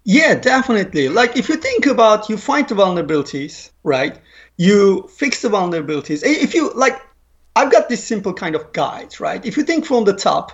[0.04, 1.08] Yeah, definitely.
[1.08, 4.20] Like if you think about you find the vulnerabilities, right?
[4.58, 6.24] You fix the vulnerabilities.
[6.26, 7.02] If you like
[7.56, 9.46] I've got this simple kind of guide, right?
[9.46, 10.52] If you think from the top,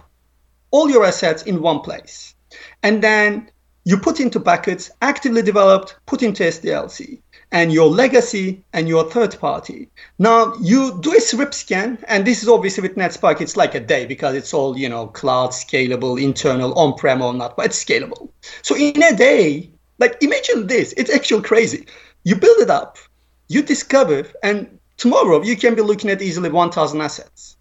[0.76, 2.36] all your assets in one place.
[2.84, 3.50] And then
[3.86, 7.22] you put into buckets actively developed, put into SDLC,
[7.54, 9.88] and your legacy and your third party.
[10.20, 13.80] Now you do a strip scan, and this is obviously with NetSpark, it's like a
[13.80, 18.28] day because it's all, you know, cloud scalable, internal, on-prem or not, but it's scalable.
[18.62, 21.86] So in a day, like imagine this, it's actually crazy.
[22.26, 22.98] You build it up,
[23.48, 27.56] you discover, and tomorrow you can be looking at easily 1,000 assets.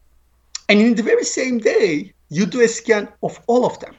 [0.68, 3.94] And in the very same day, you do a scan of all of them.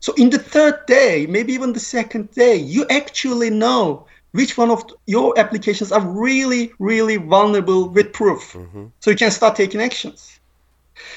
[0.00, 4.70] So in the third day, maybe even the second day, you actually know which one
[4.70, 8.52] of your applications are really, really vulnerable with proof.
[8.52, 8.86] Mm-hmm.
[9.00, 10.38] So you can start taking actions.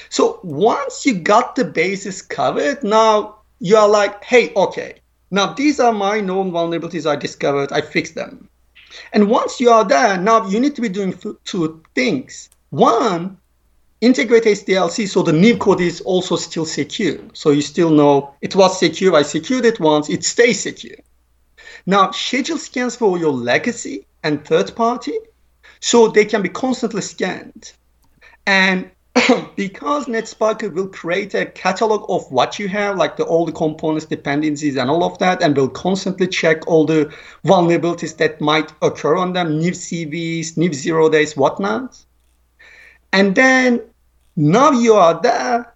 [0.08, 4.96] So once you got the basis covered, now you are like, hey, okay,
[5.30, 8.48] now these are my known vulnerabilities I discovered, I fixed them.
[9.12, 12.50] And once you are there, now you need to be doing two things.
[12.70, 13.38] One,
[14.02, 17.18] integrate SDLC so the new code is also still secure.
[17.32, 20.96] So you still know it was secure, I secured it once, it stays secure.
[21.86, 25.18] Now, schedule scans for your legacy and third party
[25.80, 27.72] so they can be constantly scanned.
[28.46, 28.90] And
[29.56, 34.06] because NetSparker will create a catalog of what you have, like the all the components,
[34.06, 37.12] dependencies, and all of that, and will constantly check all the
[37.44, 42.02] vulnerabilities that might occur on them, new CVs, new zero days, whatnot.
[43.12, 43.82] And then
[44.36, 45.74] now you are there,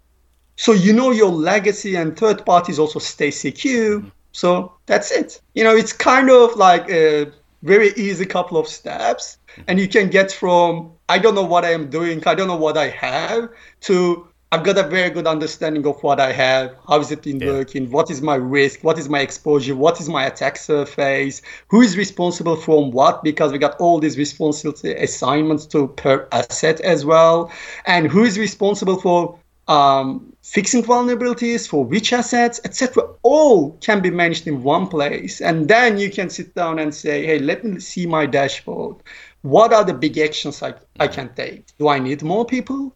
[0.57, 4.01] so you know your legacy and third parties also stay secure.
[4.01, 4.09] Mm-hmm.
[4.33, 5.41] So that's it.
[5.55, 7.31] You know, it's kind of like a
[7.63, 9.63] very easy couple of steps, mm-hmm.
[9.69, 12.57] and you can get from I don't know what I am doing, I don't know
[12.57, 13.49] what I have,
[13.83, 17.41] to I've got a very good understanding of what I have, how is it been
[17.41, 21.83] working, what is my risk, what is my exposure, what is my attack surface, who
[21.83, 27.05] is responsible from what, because we got all these responsibility assignments to per asset as
[27.05, 27.51] well,
[27.87, 33.03] and who is responsible for um, fixing vulnerabilities for which assets, etc.
[33.25, 37.27] All can be managed in one place, and then you can sit down and say,
[37.27, 39.03] "Hey, let me see my dashboard.
[39.43, 41.67] What are the big actions I, I can take?
[41.79, 42.96] Do I need more people?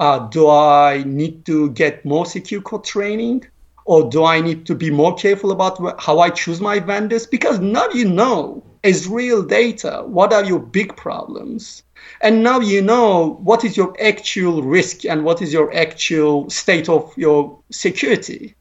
[0.00, 3.44] Uh, do I need to get more secure code training?
[3.84, 7.26] Or do I need to be more careful about wh- how I choose my vendors?
[7.26, 11.82] Because now you know, as real data, what are your big problems?
[12.22, 16.88] And now you know what is your actual risk and what is your actual state
[16.88, 18.54] of your security.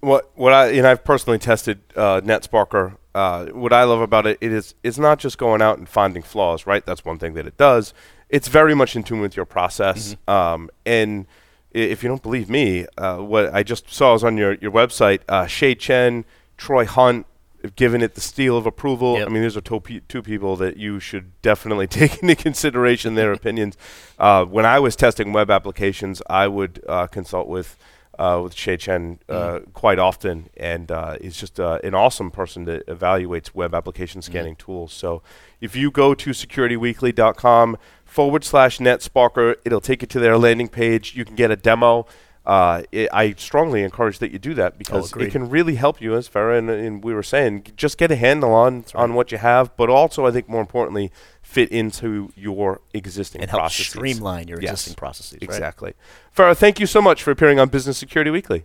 [0.00, 2.96] What what I and I've personally tested uh, NetSparker.
[3.14, 6.22] Uh, what I love about it, it is it's not just going out and finding
[6.22, 6.84] flaws, right?
[6.84, 7.94] That's one thing that it does.
[8.28, 10.16] It's very much in tune with your process.
[10.26, 11.26] Um, and
[11.74, 14.70] i- if you don't believe me, uh, what I just saw was on your your
[14.72, 15.20] website.
[15.28, 16.24] Uh, Shay Chen,
[16.56, 17.26] Troy Hunt,
[17.62, 19.18] have given it the seal of approval.
[19.18, 19.26] Yep.
[19.26, 23.76] I mean, these are two people that you should definitely take into consideration their opinions.
[24.18, 27.76] Uh, when I was testing web applications, I would uh, consult with
[28.18, 32.64] uh, with Shay Chen uh, quite often, and uh, he's just uh, an awesome person
[32.64, 34.92] that evaluates web application scanning tools.
[34.92, 35.22] So
[35.60, 41.14] if you go to securityweekly.com forward slash NetSparker, it'll take you to their landing page.
[41.14, 42.06] You can get a demo.
[42.44, 46.16] Uh, it, I strongly encourage that you do that because it can really help you,
[46.16, 49.36] as Ferruh and, and we were saying, just get a handle on, on what you
[49.36, 51.12] have, but also, I think more importantly,
[51.48, 53.86] fit into your existing and help processes.
[53.86, 55.32] streamline your Yes, existing processes.
[55.32, 55.42] right?
[55.42, 55.94] Exactly.
[56.36, 58.64] Ferruh, thank you so much for appearing on Business Security Weekly.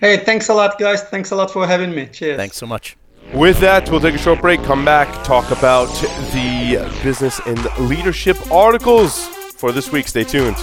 [0.00, 1.04] Hey, thanks a lot, guys.
[1.04, 2.06] Thanks a lot for having me.
[2.06, 2.36] Cheers.
[2.36, 2.96] Thanks so much.
[3.32, 5.86] With that, we'll take a short break, come back, talk about
[6.32, 9.24] the business and leadership articles
[9.56, 10.08] for this week.
[10.08, 10.56] Stay tuned.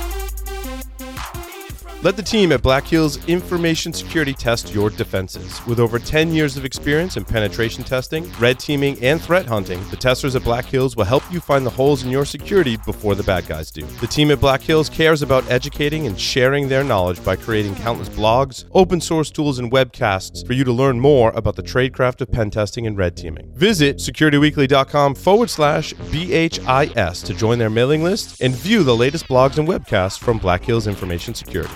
[2.03, 5.63] Let the team at Black Hills Information Security test your defenses.
[5.67, 9.97] With over 10 years of experience in penetration testing, red teaming, and threat hunting, the
[9.97, 13.21] testers at Black Hills will help you find the holes in your security before the
[13.21, 13.83] bad guys do.
[13.83, 18.09] The team at Black Hills cares about educating and sharing their knowledge by creating countless
[18.09, 22.31] blogs, open source tools, and webcasts for you to learn more about the tradecraft of
[22.31, 23.53] pen testing and red teaming.
[23.53, 29.59] Visit securityweekly.com forward slash BHIS to join their mailing list and view the latest blogs
[29.59, 31.75] and webcasts from Black Hills Information Security.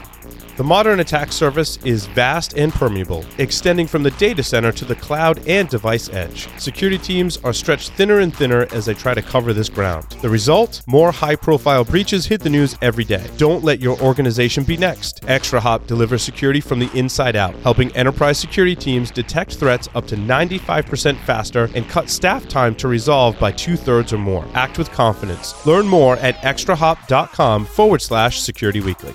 [0.58, 4.96] The modern attack surface is vast and permeable, extending from the data center to the
[4.96, 6.48] cloud and device edge.
[6.58, 10.10] Security teams are stretched thinner and thinner as they try to cover this ground.
[10.22, 10.82] The result?
[10.88, 13.30] More high profile breaches hit the news every day.
[13.36, 15.24] Don't let your organization be next.
[15.24, 20.16] ExtraHop delivers security from the inside out, helping enterprise security teams detect threats up to
[20.16, 24.48] 95% faster and cut staff time to resolve by two thirds or more.
[24.54, 25.66] Act with confidence.
[25.66, 29.14] Learn more at extrahop.com forward slash security weekly.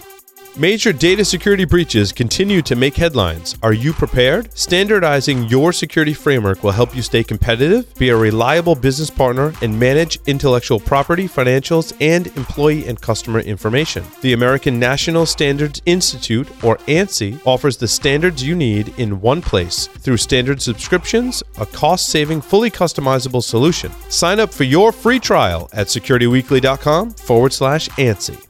[0.60, 3.56] Major data security breaches continue to make headlines.
[3.62, 4.54] Are you prepared?
[4.54, 9.80] Standardizing your security framework will help you stay competitive, be a reliable business partner, and
[9.80, 14.04] manage intellectual property, financials, and employee and customer information.
[14.20, 19.86] The American National Standards Institute, or ANSI, offers the standards you need in one place
[19.86, 23.90] through standard subscriptions, a cost saving, fully customizable solution.
[24.10, 28.49] Sign up for your free trial at securityweekly.com forward slash ANSI.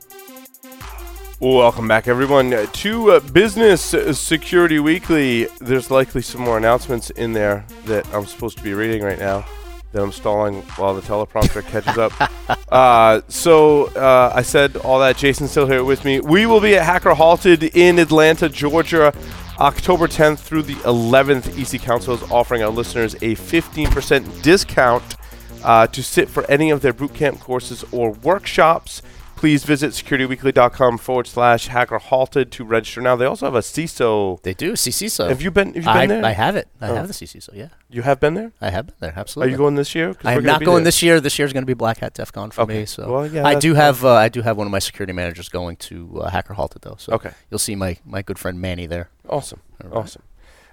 [1.43, 3.81] Welcome back, everyone, to uh, Business
[4.19, 5.47] Security Weekly.
[5.59, 9.47] There's likely some more announcements in there that I'm supposed to be reading right now
[9.93, 12.13] that I'm stalling while the teleprompter catches up.
[12.71, 15.17] Uh, so uh, I said all that.
[15.17, 16.21] Jason's still here with me.
[16.21, 19.13] We will be at Hacker Halted in Atlanta, Georgia,
[19.59, 21.59] October 10th through the 11th.
[21.59, 25.17] EC Council is offering our listeners a 15% discount
[25.65, 29.03] uh, to sit for any of their bootcamp courses or workshops.
[29.41, 33.17] Please visit securityweekly.com forward slash hacker halted to register now.
[33.17, 34.43] They also have a CISO.
[34.43, 35.31] They do CCSO.
[35.31, 35.69] Have you been?
[35.69, 36.25] Have you been I, there?
[36.27, 36.69] I have it.
[36.79, 36.95] I Oh.
[36.97, 37.55] have the CCSO.
[37.55, 38.53] Yeah, You have been there.
[38.61, 39.15] I have been there.
[39.17, 39.49] Absolutely.
[39.49, 40.15] Are you going this year?
[40.25, 40.85] I we're am not be going there.
[40.85, 41.21] this year.
[41.21, 42.81] This year is going to be Black Hat DEF CON for Okay.
[42.81, 42.85] me.
[42.85, 45.49] So Well, yeah, I do have uh, I do have one of my security managers
[45.49, 46.97] going to uh, Hacker Halted though.
[46.99, 47.31] So Okay.
[47.51, 49.09] you'll see my my good friend Manny there.
[49.27, 49.61] Awesome.
[49.83, 49.91] Right.
[49.95, 50.23] Awesome.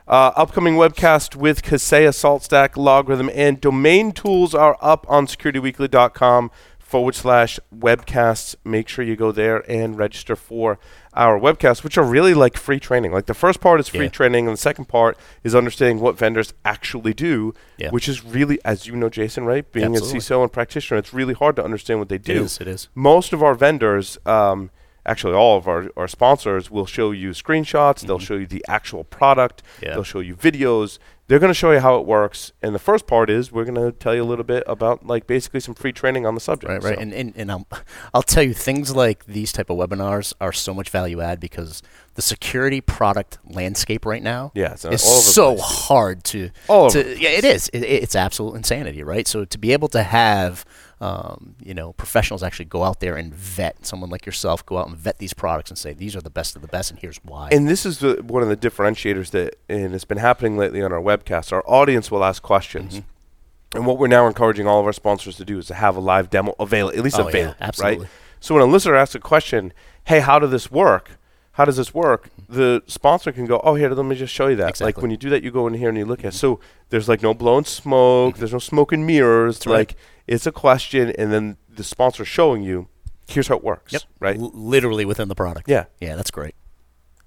[0.09, 6.49] Uh, upcoming webcast with Kaseya, SaltStack, LogRhythm, and Domain Tools are up on securityweekly.com
[6.88, 8.55] forward slash webcasts.
[8.63, 10.79] Make sure you go there and register for
[11.13, 13.11] our webcasts, which are really like free training.
[13.11, 14.07] Like the first part is free Yeah.
[14.09, 17.89] training, and the second part is understanding what vendors actually do, Yeah.
[17.89, 19.69] which is really, as you know, Jason, right?
[19.71, 20.19] Being Absolutely.
[20.19, 22.61] a CISO and practitioner, it's really hard to understand what they do It is.
[22.61, 22.88] It is.
[22.95, 24.69] most of our vendors, um,
[25.05, 28.05] actually all of our, our sponsors, will show you screenshots.
[28.07, 29.61] They'll show you the actual product.
[29.63, 29.85] Mm-hmm.
[29.85, 29.93] Yeah.
[29.95, 30.99] They'll show you videos.
[31.28, 32.53] They're going to show you how it works.
[32.61, 35.28] And the first part is we're going to tell you a little bit about like
[35.28, 36.71] basically some free training on the subject.
[36.71, 37.67] Right, right, So- and and, and I'll,
[38.13, 41.84] I'll tell you things like these type of webinars are so much value add because
[42.15, 47.19] the security product landscape right now Yeah, it's, uh, is so hard to All to
[47.19, 47.67] yeah it is.
[47.69, 49.28] It, it's absolute insanity right?
[49.28, 50.63] So to be able to have
[50.99, 54.87] um, you know professionals actually go out there and vet someone like yourself go out
[54.87, 57.17] and vet these products and say these are the best of the best and here's
[57.23, 60.81] why And this is the, one of the differentiators that, and it's been happening lately
[60.81, 61.51] on our webcast.
[61.53, 62.95] Our audience will ask questions.
[62.95, 63.77] Mm-hmm.
[63.77, 65.99] And what we're now encouraging all of our sponsors to do is to have a
[65.99, 67.97] live demo available, at least Oh, yeah, available, absolutely.
[67.99, 68.09] right?
[68.39, 69.73] So when a listener asks a question,
[70.05, 71.16] hey, how does this work?
[71.57, 72.29] How does this work?
[72.47, 74.69] The sponsor can go, oh, here, let me just show you that.
[74.69, 74.85] Exactly.
[74.93, 76.35] Like when you do that, you go in here and you look at.
[76.35, 78.37] So there's like no blowing smoke.
[78.37, 79.65] There's no smoke and mirrors.
[79.65, 79.73] right.
[79.73, 79.95] Like
[80.27, 82.87] it's a question, and then the sponsor showing you,
[83.27, 83.91] here's how it works.
[83.93, 84.37] yep Right.
[84.37, 85.85] L- literally within the product Yeah.
[85.99, 86.55] yeah that's great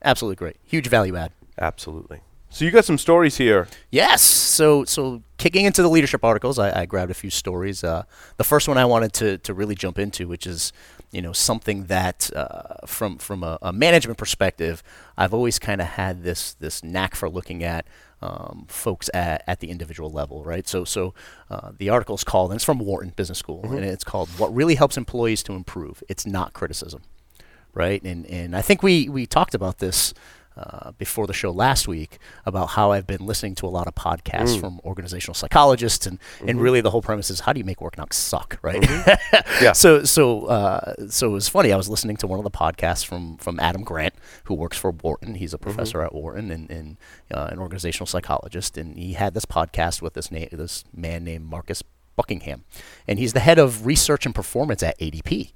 [0.03, 2.21] absolutely great huge value add Absolutely.
[2.53, 3.69] So you got some stories here.
[3.91, 4.23] Yes.
[4.23, 7.85] So so kicking into the leadership articles, I, I grabbed a few stories.
[7.85, 8.05] Uh,
[8.39, 10.73] the first one I wanted to to really jump into, which is
[11.11, 14.83] you know something that uh, from from a, a management perspective,
[15.17, 17.87] I've always kind of had this this knack for looking at.
[18.23, 20.69] Um, folks at, at the individual level, right?
[20.69, 21.15] So, so
[21.49, 24.55] uh, the article is called, and it's from Wharton Business School, and it's called "What
[24.55, 27.01] Really Helps Employees to Improve." It's not criticism,
[27.73, 28.03] right?
[28.03, 30.13] And and I think we we talked about this
[30.57, 33.95] uh, before the show last week about how I've been listening to a lot of
[33.95, 34.61] podcasts Mm.
[34.61, 36.49] from organizational psychologists, and, Mm-hmm.
[36.49, 38.85] and really the whole premise is how do you make work not suck, right?
[39.63, 39.73] Yeah.
[39.73, 41.73] So so uh, so it was funny.
[41.73, 44.91] I was listening to one of the podcasts from from Adam Grant, who works for
[44.91, 45.35] Wharton.
[45.37, 45.65] He's a Mm-hmm.
[45.65, 46.97] professor at Wharton and, and
[47.33, 51.45] uh, an organizational psychologist, and he had this podcast with this na- this man named
[51.47, 51.83] Marcus
[52.17, 52.65] Buckingham,
[53.09, 55.53] and he's the head of research and performance at ADP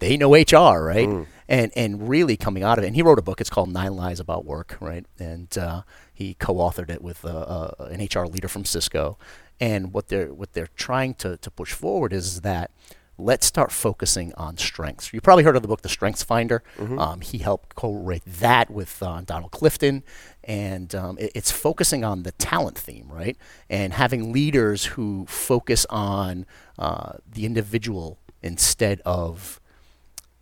[0.00, 1.08] they know HR, right?
[1.48, 2.86] And and really coming out of it.
[2.88, 3.40] And he wrote a book.
[3.40, 5.04] It's called Nine Lies About Work, right?
[5.18, 5.82] And uh,
[6.12, 9.18] he co-authored it with uh, uh, an HR leader from Cisco.
[9.60, 12.70] And what they're what they're trying to to push forward is that
[13.16, 15.12] let's start focusing on strengths.
[15.12, 16.64] You probably heard of the book The Strengths Finder.
[16.98, 20.02] Um, he helped co-write that with uh, Donald Clifton,
[20.42, 23.36] and um, it- it's focusing on the talent theme, right?
[23.70, 26.44] And having leaders who focus on
[26.76, 29.60] uh, the individual instead of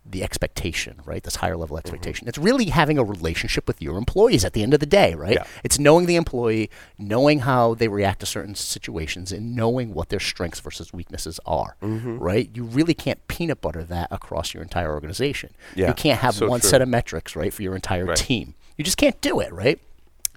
[0.05, 1.23] the expectation, right?
[1.23, 2.27] This higher level expectation.
[2.27, 5.35] It's really having a relationship with your employees at the end of the day, right?
[5.35, 5.45] Yeah.
[5.63, 10.19] It's knowing the employee, knowing how they react to certain situations, and knowing what their
[10.19, 12.19] strengths versus weaknesses are, Mm-hmm.
[12.19, 12.49] right?
[12.53, 15.51] You really can't peanut butter that across your entire organization.
[15.75, 16.69] Yeah, You can't have so one true.
[16.69, 18.17] set of metrics, right, for your entire Right.
[18.17, 18.55] team.
[18.77, 19.79] You just can't do it, right?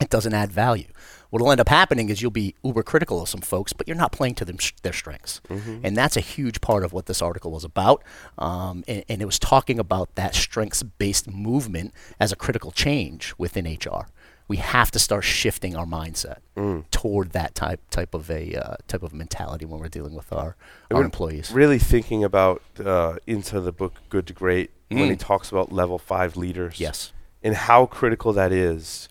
[0.01, 0.89] It doesn't add value.
[1.31, 4.13] What'll end up happening is you'll be uber critical of some folks, but you're not
[4.13, 5.41] playing to them, their strengths.
[5.49, 5.81] Mm-hmm.
[5.85, 8.03] And that's a huge part of what this article was about.
[8.39, 13.35] Um, and, and it was talking about that strengths based movement as a critical change
[13.39, 14.07] within HR.
[14.49, 16.85] We have to start shifting our mindset Mm.
[16.91, 20.57] toward that type type of a uh, type of mentality when we're dealing with our,
[20.93, 21.51] our employees.
[21.51, 25.19] Really thinking about uh, into the book Good to Great when he Mm.
[25.19, 26.79] talks about level five leaders.
[26.81, 27.13] Yes.
[27.43, 29.09] And how critical that is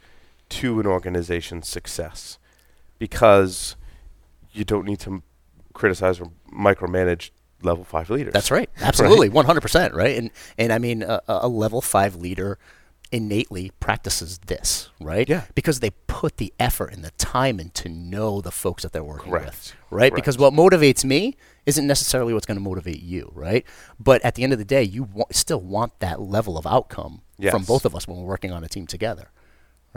[0.62, 2.38] to an organization's success.
[2.98, 3.76] Because
[4.54, 5.24] you don't need to m-
[5.74, 7.32] criticize or micromanage
[7.62, 8.34] level five leaders.
[8.34, 8.70] That's right.
[8.82, 9.94] Absolutely, one hundred percent.
[9.94, 12.58] Right, and and I mean, a, a level five leader
[13.12, 15.30] innately practices this, right?
[15.30, 15.44] Yeah.
[15.54, 19.04] Because they put the effort and the time in to know the folks that they're
[19.04, 19.46] working Correct.
[19.46, 20.14] with, right?
[20.14, 21.36] Because what motivates me
[21.66, 23.64] isn't necessarily what's going to motivate you, right?
[24.00, 27.22] But at the end of the day, you wa- still want that level of outcome
[27.52, 29.30] from both of us when we're working on a team together.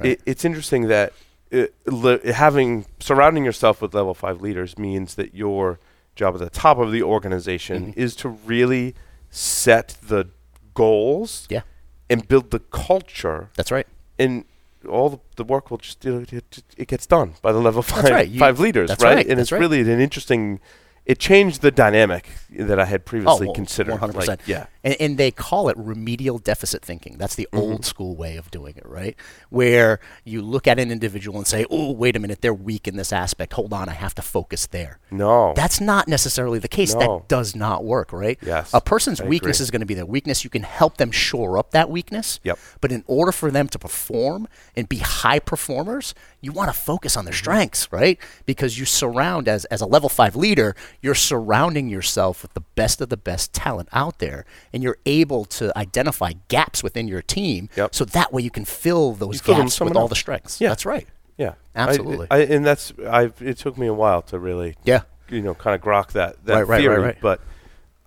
[0.05, 1.13] It, it's interesting that
[1.51, 5.79] it, le- having surrounding yourself with level five leaders means that your
[6.15, 8.01] job at the top of the organization Mm-hmm.
[8.01, 8.95] is to really
[9.31, 10.29] set the
[10.75, 11.63] goals Yeah,
[12.11, 13.87] and build the culture, that's right.
[14.19, 14.45] and
[14.89, 18.05] all the, the work will just it, it, it gets done by the level five
[18.05, 18.29] right.
[18.29, 19.01] You- five leaders, right?
[19.03, 19.61] right, And that's it's right.
[19.61, 20.61] really an interesting.
[21.05, 23.95] It changed the dynamic that I had previously well, considered.
[23.95, 24.27] 100%.
[24.29, 27.17] Like, yeah, And, and they call it remedial deficit thinking.
[27.19, 27.59] That's the Mm-hmm.
[27.73, 29.15] old school way of doing it, right?
[29.51, 32.97] Where you look at an individual and say, oh, wait a minute, they're weak in
[32.97, 33.53] this aspect.
[33.55, 34.99] Hold on, I have to focus there.
[35.11, 36.95] no, That's not necessarily the case.
[36.95, 37.01] No.
[37.01, 38.39] That does not work, right?
[38.43, 39.65] Yes, A person's I weakness agree.
[39.65, 40.45] is going to be their weakness.
[40.45, 42.41] You can help them shore up that weakness.
[42.45, 42.59] Yep.
[42.81, 47.17] But in order for them to perform and be high performers, you want to focus
[47.17, 47.39] on their Mm-hmm.
[47.39, 48.19] strengths, right?
[48.47, 53.01] Because you surround as as a level 5 leader, you're surrounding yourself with the best
[53.01, 57.69] of the best talent out there and you're able to identify gaps within your team
[57.77, 57.95] Yep.
[57.95, 60.11] so that way you can fill those You gaps with all else.
[60.11, 60.61] the strengths.
[60.61, 60.69] Yeah.
[60.71, 61.07] That's right.
[61.37, 62.27] yeah, Absolutely.
[62.31, 63.31] I, and that's I.
[63.41, 65.03] It took me a while to really Yeah.
[65.29, 67.17] you know kind of grok that that Right, right, right, theory, right.
[67.21, 67.41] but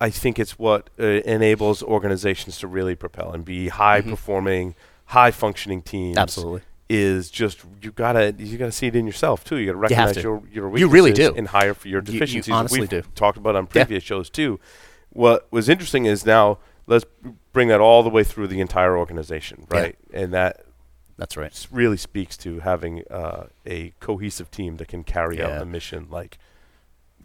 [0.00, 4.74] I think it's what uh, enables organizations to really propel and be high performing,
[5.06, 6.16] high functioning teams.
[6.16, 6.22] Mm-hmm.
[6.22, 6.60] Absolutely.
[6.88, 9.56] Is just you gotta you gotta see it in yourself too.
[9.56, 10.20] You gotta You recognize to.
[10.22, 11.32] your your You really do.
[11.34, 12.52] and hire for your You- you deficiencies.
[12.52, 13.02] honestly We've do.
[13.14, 13.84] talked about on Yeah.
[13.84, 14.60] previous shows too.
[15.12, 17.04] What was interesting is now let's
[17.52, 19.78] bring that all the way through the entire organization, Yeah.
[19.80, 19.96] right?
[20.12, 20.64] And that
[21.16, 21.66] That's right.
[21.70, 25.48] really speaks to having uh, a cohesive team that can carry Yeah.
[25.48, 26.38] out the mission like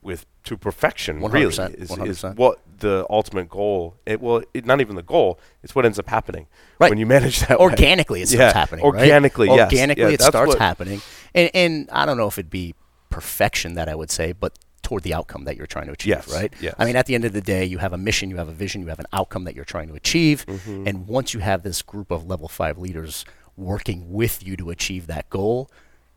[0.01, 1.89] with to perfection 100%, really is, is
[2.21, 2.35] 100%.
[2.35, 6.07] what the ultimate goal it well it, not even the goal it's what ends up
[6.07, 6.45] happening
[6.79, 6.89] Right.
[6.91, 7.63] when you manage that way.
[7.63, 8.85] organically it starts Yeah, happening.
[8.85, 9.01] right?
[9.01, 9.71] organically, yes.
[9.71, 11.01] Organically, Yeah, it starts happening,
[11.33, 12.75] and and I don't know if it'd be
[13.09, 16.33] perfection that I would say, but toward the outcome that you're trying to achieve, Yes,
[16.33, 16.53] right?
[16.61, 16.75] yes.
[16.77, 18.53] I mean, at the end of the day, you have a mission, you have a
[18.53, 20.87] vision, you have an outcome that you're trying to achieve, Mm-hmm.
[20.87, 23.25] and once you have this group of level five leaders
[23.55, 25.69] working with you to achieve that goal,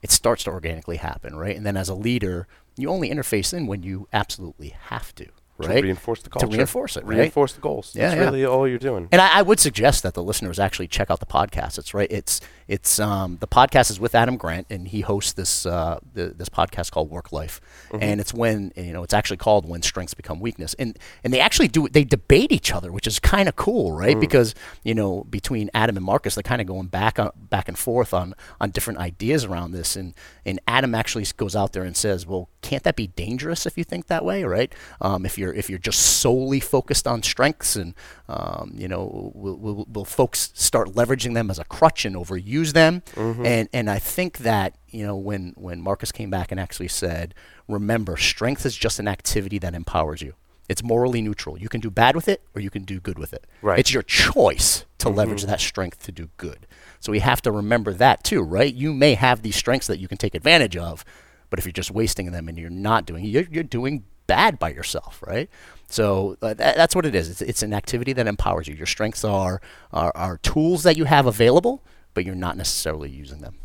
[0.03, 1.57] it starts to organically happen, right?
[1.57, 2.47] And then as a leader,
[2.77, 5.27] you only interface in when you absolutely have to,
[5.59, 5.77] Right?
[5.77, 7.19] to reinforce the To reinforce it, right?
[7.19, 8.25] reinforce the goals Yeah, that's yeah.
[8.25, 11.21] really all you're doing And I, I would suggest that the listeners actually check out
[11.21, 11.77] the podcast.
[11.79, 12.11] It's right.
[12.11, 12.41] It's
[12.71, 16.49] it's um, the podcast is with Adam Grant, and he hosts this uh, the, this
[16.49, 17.61] podcast called Work Life,
[17.91, 18.03] Mm-hmm.
[18.05, 21.41] and it's when you know it's actually called When Strengths Become Weakness, and and they
[21.41, 24.17] actually do they debate each other, which is kind of cool, right?
[24.17, 24.21] Mm.
[24.21, 24.55] Because
[24.85, 28.15] you know between Adam and Marcus, they're kind of going back on, back and forth
[28.15, 30.15] on on different ideas around this, and
[30.47, 33.83] and Adam actually goes out there and says, well, can't that be dangerous if you
[33.83, 34.73] think that way, right?
[35.01, 37.95] Um, if you're if you're just solely focused on strengths and
[38.29, 42.60] um, you know will, will, will folks start leveraging them as a crutch and overuse
[42.73, 43.03] them.
[43.47, 47.35] And and I think that you know when when Marcus came back and actually said
[47.69, 50.35] remember strength is just an activity that empowers you.
[50.69, 51.59] It's morally neutral.
[51.59, 53.47] You can do bad with it or you can do good with it.
[53.61, 53.79] Right.
[53.79, 56.67] it's your choice to leverage that strength to do good.
[57.01, 58.73] So we have to remember that too right?
[58.73, 61.05] You may have these strengths that you can take advantage of
[61.49, 64.71] but if you're just wasting them and you're not doing you're, you're doing bad by
[64.71, 65.51] yourself right?
[65.89, 67.29] So uh, that, that's what it is.
[67.29, 68.75] It's, it's an activity that empowers you.
[68.75, 69.61] Your strengths are,
[69.93, 71.83] are are tools that you have available
[72.15, 73.57] but you're not necessarily using them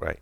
[0.00, 0.18] Right.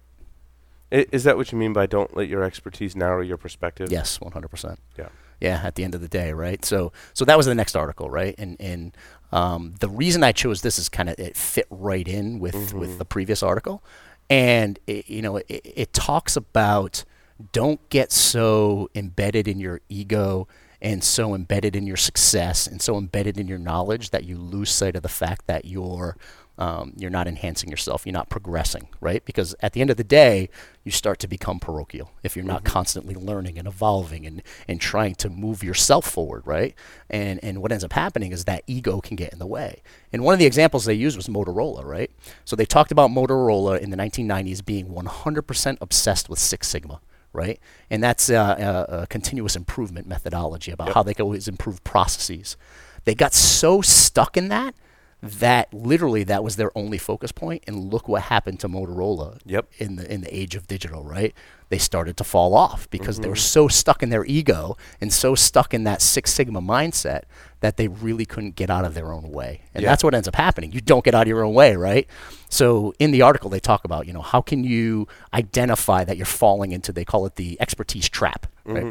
[0.92, 3.90] I- Is that what you mean by don't let your expertise narrow your perspective?
[3.90, 5.08] yes 100% Yeah.
[5.40, 8.10] yeah at the end of the day right so so that was the next article
[8.10, 8.96] right and and
[9.32, 12.98] um, the reason i chose this is kind of it fit right in with with
[12.98, 13.82] the previous article
[14.30, 17.04] and it, you know it, it talks about
[17.52, 20.46] don't get so embedded in your ego
[20.80, 24.70] and so embedded in your success and so embedded in your knowledge that you lose
[24.70, 26.16] sight of the fact that you're
[26.62, 29.24] um, you're not enhancing yourself you're not progressing right?
[29.24, 30.48] Because at the end of the day
[30.84, 35.16] you start to become parochial if you're not constantly learning and evolving and, and trying
[35.16, 36.74] to move yourself forward right?
[37.10, 39.82] And and what ends up happening is that ego can get in the way.
[40.12, 42.10] And one of the examples they used was motorola right?
[42.44, 47.00] So they talked about motorola in the 1990s being 100% obsessed with six sigma
[47.34, 47.58] right?
[47.90, 52.58] And that's uh, a, a continuous improvement methodology about how they can always improve processes.
[53.04, 54.74] They got so stuck in that
[55.22, 57.32] that literally that was their only focus.
[57.66, 59.68] And look what happened to Motorola Yep.
[59.78, 61.32] in the in the age of digital, right?
[61.68, 65.34] They started to fall off because they were so stuck in their ego and so
[65.34, 67.22] stuck in that Six Sigma mindset
[67.60, 69.62] that they really couldn't get out of their own way.
[69.72, 70.72] And that's what ends up happening.
[70.72, 72.06] You don't get out of your own way, right?
[72.50, 76.26] So in the article they talk about, you know, how can you identify that you're
[76.26, 78.82] falling into they call it the expertise trap, right?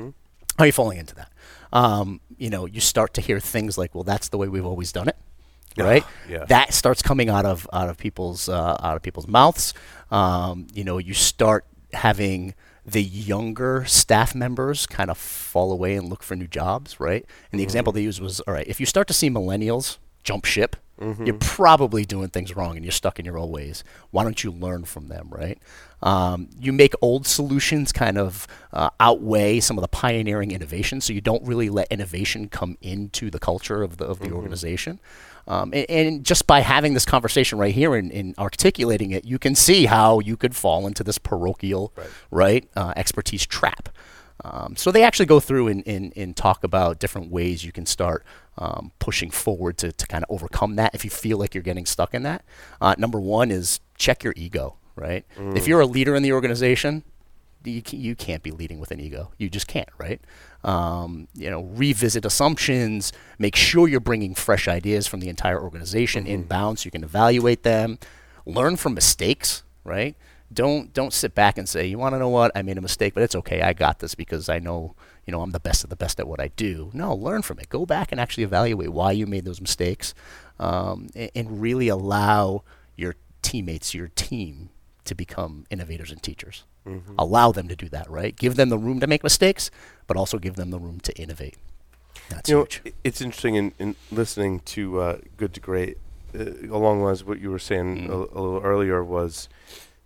[0.58, 1.32] How are you falling into that?
[1.74, 4.92] Um, you know, you start to hear things like, well, that's the way we've always
[4.92, 5.18] done it.
[5.78, 6.46] Right, yeah.
[6.46, 9.74] that starts coming out of out of people's uh, out of people's mouths.
[10.10, 12.54] Um, you know, you start having
[12.86, 17.26] the younger staff members kind of fall away and look for new jobs, right?
[17.52, 20.46] And the example they used was, all right, if you start to see millennials jump
[20.46, 20.76] ship,
[21.26, 23.84] you're probably doing things wrong and you're stuck in your old ways.
[24.12, 25.58] Why don't you learn from them, right?
[26.04, 31.12] Um, you make old solutions kind of uh, outweigh some of the pioneering innovation, so
[31.14, 35.00] you don't really let innovation come into the culture of the of the organization.
[35.48, 39.40] Um, and, and just by having this conversation right here and, and articulating it, you
[39.40, 41.94] can see how you could fall into this parochial,
[42.30, 43.90] right, uh, expertise trap.
[44.44, 47.86] Um, so they actually go through and, and, and talk about different ways you can
[47.86, 48.26] start
[48.58, 51.86] um, pushing forward to, to kind of overcome that if you feel like you're getting
[51.86, 52.44] stuck in that.
[52.80, 55.26] Uh, number one is check your ego, right?
[55.56, 57.04] If you're a leader in the organization,
[57.64, 59.32] you, you can't be leading with an ego.
[59.38, 60.20] You just can't, right?
[60.64, 66.28] Um, you know, revisit assumptions, make sure you're bringing fresh ideas from the entire organization
[66.28, 67.98] inbound so you can evaluate them,
[68.46, 70.16] learn from mistakes, right?
[70.54, 72.52] Don't don't sit back and say, you want to know what?
[72.56, 73.62] I made a mistake, but it's okay.
[73.62, 74.96] I got this because I know,
[75.26, 76.92] you know, I'm the best of the best at what I do.
[76.94, 77.70] No, learn from it.
[77.70, 80.14] Go back and actually evaluate why you made those mistakes,
[80.60, 82.64] um, and, and really allow
[82.96, 84.70] your teammates, your team,
[85.06, 86.66] to become innovators and teachers.
[87.18, 88.36] Allow them to do that, right?
[88.36, 89.70] Give them the room to make mistakes,
[90.08, 91.56] but also give them the room to innovate.
[92.30, 92.82] That's you huge.
[92.86, 95.98] i- it's interesting in, in listening to uh, Good to Great,
[96.38, 98.10] uh, along the lines of what you were saying Mm.
[98.10, 99.48] a, a little earlier was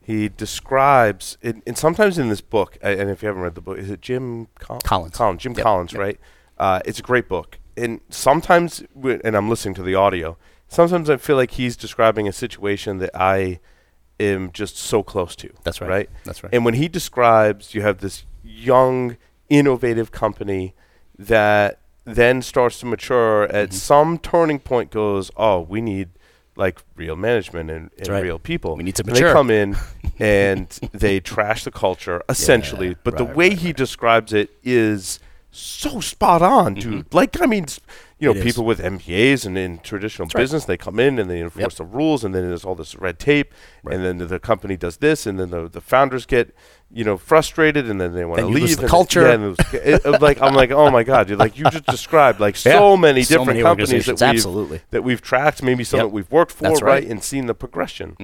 [0.01, 3.77] he describes, it, and sometimes in this book, and if you haven't read the book,
[3.77, 5.15] is it Jim Col- Collins.
[5.15, 5.99] Collins, Jim Yep, Collins, yep.
[6.01, 6.19] right?
[6.57, 10.37] Uh, it's a great book, and sometimes, and I'm listening to the audio.
[10.67, 13.59] Sometimes I feel like he's describing a situation that I
[14.19, 15.49] am just so close to.
[15.63, 15.89] That's right.
[15.89, 16.09] Right.
[16.23, 16.53] That's right.
[16.53, 19.17] And when he describes, you have this young,
[19.49, 20.73] innovative company
[21.17, 23.43] that then starts to mature.
[23.45, 23.75] At Mm-hmm.
[23.75, 26.09] some turning point, goes, oh, we need
[26.57, 28.23] like real management and, and right.
[28.23, 28.75] real people.
[28.77, 29.27] We need to And mature.
[29.27, 29.75] They come in
[30.19, 32.95] and they trash the culture essentially.
[33.03, 35.19] but the way right, he describes it is
[35.51, 37.13] so spot on, dude.
[37.13, 37.65] Like I mean,
[38.17, 38.39] you know, Mm-hmm.
[38.41, 38.53] It is.
[38.53, 40.41] people with MBAs and in traditional right.
[40.41, 43.19] business, they come in and they enforce the rules, and then there's all this red
[43.19, 43.53] tape,
[43.89, 46.55] and then the, the company does this, and then the, the founders get,
[46.89, 48.77] you know, frustrated, and then they want to leave.
[48.77, 49.23] the and- culture.
[49.27, 51.85] Yeah, and it was, it, like I'm like, oh my god, dude, like you just
[51.97, 52.71] described like Yeah.
[52.73, 54.81] so many So different many companies that we've, absolutely.
[54.91, 56.05] that we've tracked, maybe some Yep.
[56.07, 57.03] that we've worked for, right, right.
[57.07, 58.15] and seen the progression.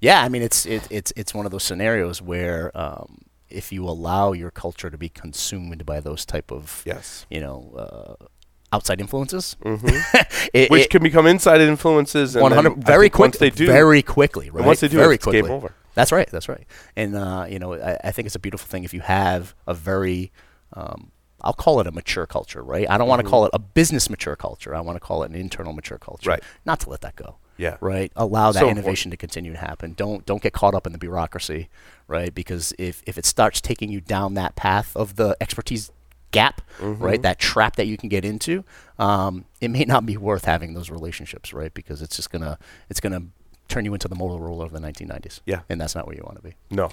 [0.00, 3.18] Yeah, I mean it's it, it's it's one of those scenarios where um,
[3.48, 7.26] if you allow your culture to be consumed by those type of Yes.
[7.30, 8.24] you know uh,
[8.72, 9.76] outside influences, hmm
[10.54, 12.36] it, Which it- can become inside influences.
[12.36, 14.64] 100 very think once quickly, they do, very quickly, right?
[14.64, 15.50] once they do, very it's game quickly.
[15.50, 15.74] over.
[15.94, 16.28] That's right.
[16.30, 16.66] That's right.
[16.96, 19.74] And uh, you know, I, I think it's a beautiful thing if you have a
[19.74, 20.30] very
[20.74, 21.10] um,
[21.42, 22.88] I'll call it a mature culture, right?
[22.88, 24.74] I don't want to call it a business mature culture.
[24.74, 26.30] I want to call it an internal mature culture.
[26.30, 26.42] Right.
[26.66, 27.36] Not to let that go.
[27.56, 27.76] Yeah.
[27.80, 28.12] Right.
[28.16, 28.78] Allow that So important.
[28.78, 29.94] innovation to continue to happen.
[29.94, 31.68] Don't don't get caught up in the bureaucracy,
[32.08, 32.32] right?
[32.34, 35.90] Because if if it starts taking you down that path of the expertise
[36.30, 37.02] gap, Mm-hmm.
[37.02, 38.64] right, that trap that you can get into,
[38.98, 41.74] um, it may not be worth having those relationships, right?
[41.74, 42.58] Because it's just gonna
[42.88, 43.22] it's gonna
[43.68, 45.40] turn you into the Motorola of the 1990s.
[45.46, 45.60] Yeah.
[45.68, 46.54] And that's not where you want to be.
[46.70, 46.90] No.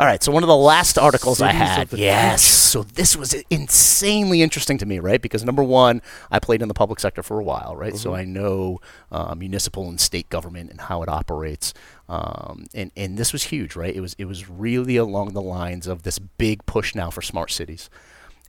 [0.00, 2.42] All right, so one of the last articles I Cities of had, yes.
[2.42, 5.20] So this was insanely interesting to me, right?
[5.20, 6.00] Because number one,
[6.30, 7.94] I played in the public sector for a while, right?
[7.94, 8.80] So I know
[9.12, 11.74] uh, municipal and state government and how it operates,
[12.08, 13.94] um, and and this was huge, right?
[13.94, 17.50] It was it was really along the lines of this big push now for smart
[17.50, 17.90] cities,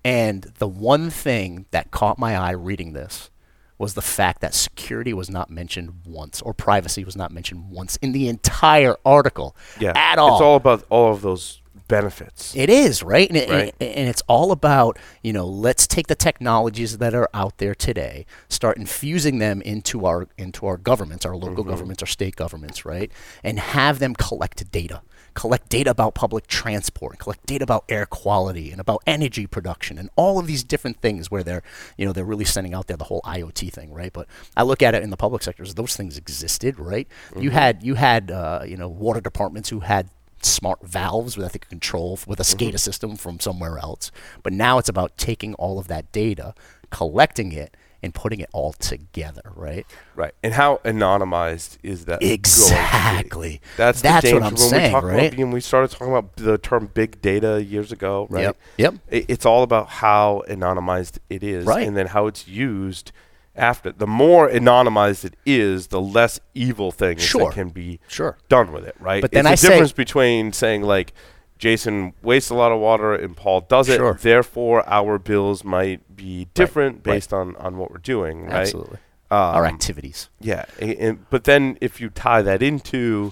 [0.03, 3.29] and the one thing that caught my eye reading this
[3.77, 7.95] was the fact that security was not mentioned once or privacy was not mentioned once
[7.97, 9.93] in the entire article Yeah.
[9.95, 10.35] at all.
[10.35, 12.55] It's all about all of those benefits.
[12.55, 13.75] It is right, and, it, Right.
[13.81, 17.75] and, and it's all about you know let's take the technologies that are out there
[17.75, 21.69] today, start infusing them into our into our governments, our local mm-hmm.
[21.69, 23.11] governments, our state governments, right,
[23.43, 25.01] and have them collect data,
[25.33, 30.09] collect data about public transport, collect data about air quality and about energy production, and
[30.15, 31.63] all of these different things where they're
[31.97, 34.11] you know they're really sending out there the whole IoT thing, right?
[34.11, 37.07] But I look at it in the public sectors; those things existed, right?
[37.37, 40.09] You had you had uh, you know water departments who had
[40.43, 44.11] smart valves that they could control with a SCADA system from somewhere else.
[44.43, 46.55] But now it's about taking all of that data,
[46.89, 49.85] collecting it, and putting it all together, right?
[50.15, 50.33] Right.
[50.43, 52.19] And how anonymized is that?
[52.19, 52.33] going to be?
[52.33, 53.61] Exactly.
[53.77, 54.45] That's, That's the what danger.
[54.45, 55.27] I'm when saying, we talk right?
[55.33, 58.43] about when we started talking about the term big data years ago, right?
[58.43, 58.57] Yep.
[58.77, 58.93] Yep.
[59.09, 61.87] It's all about how anonymized it is Right.
[61.87, 63.11] and then how it's used
[63.55, 63.91] after.
[63.91, 67.45] The more anonymized it is, the less evil things Sure.
[67.49, 68.37] that can be Sure.
[68.49, 69.21] done with it, right?
[69.21, 71.13] But then it's I a say- difference between saying like
[71.61, 74.17] Jason wastes a lot of water and Paul does it, Sure.
[74.19, 77.03] therefore our bills might be different right.
[77.13, 78.61] based on on what we're doing, right?
[78.61, 78.97] Absolutely.
[79.29, 80.29] our Um, activities.
[80.41, 83.31] Yeah, a- and, but then if you tie that into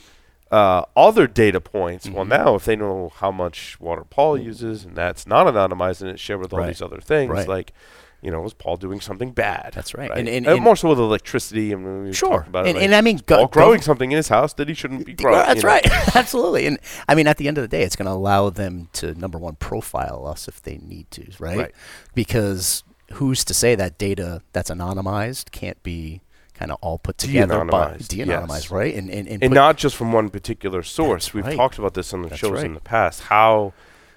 [0.52, 2.44] uh, other data points, well, Mm-hmm.
[2.46, 6.22] now if they know how much water Paul uses and that's not anonymized and it's
[6.22, 6.68] shared with all Right.
[6.68, 7.48] these other things, Right.
[7.48, 7.74] like,
[8.22, 9.72] you know, is Paul doing something bad?
[9.74, 10.09] That's right.
[10.11, 11.72] And, And- and- and- more so with electricity.
[11.72, 12.45] And we Sure.
[12.47, 14.53] about it, And- like, and I mean, go- Paul go- growing something in his house
[14.53, 15.38] that he shouldn't be growing.
[15.39, 15.70] That's you know?
[15.74, 15.86] right.
[16.15, 16.65] Absolutely.
[16.67, 19.13] And I mean, at the end of the day, it's going to allow them to
[19.15, 21.57] number one profile us if they need to, right?
[21.57, 21.72] Right.
[22.15, 26.22] Because who's to say that data that's anonymized can't be
[26.53, 28.72] kind of all put together by De-anonymized, de-anonymized, yes.
[28.72, 28.93] right?
[28.95, 31.28] And and, and, And not just from one particular source.
[31.28, 31.55] That's We've right.
[31.55, 32.65] talked about this on the That's shows right.
[32.65, 33.22] in the past.
[33.22, 33.72] How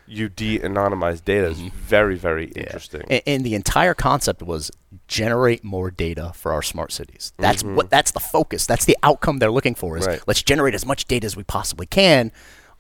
[0.07, 2.59] you de-anonymize data is very, very Mm-hmm.
[2.59, 2.65] Yeah.
[2.65, 3.03] interesting.
[3.09, 4.71] And, and the entire concept was
[5.09, 7.33] generate more data for our smart cities.
[7.39, 8.67] That's what that's the focus.
[8.67, 10.11] That's the outcome they're looking for is Mm-hmm.
[10.13, 10.23] Right.
[10.27, 12.33] let's generate as much data as we possibly can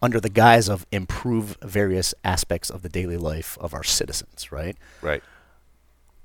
[0.02, 4.76] under the guise of improve various aspects of the daily life of our citizens, right?
[5.00, 5.22] right.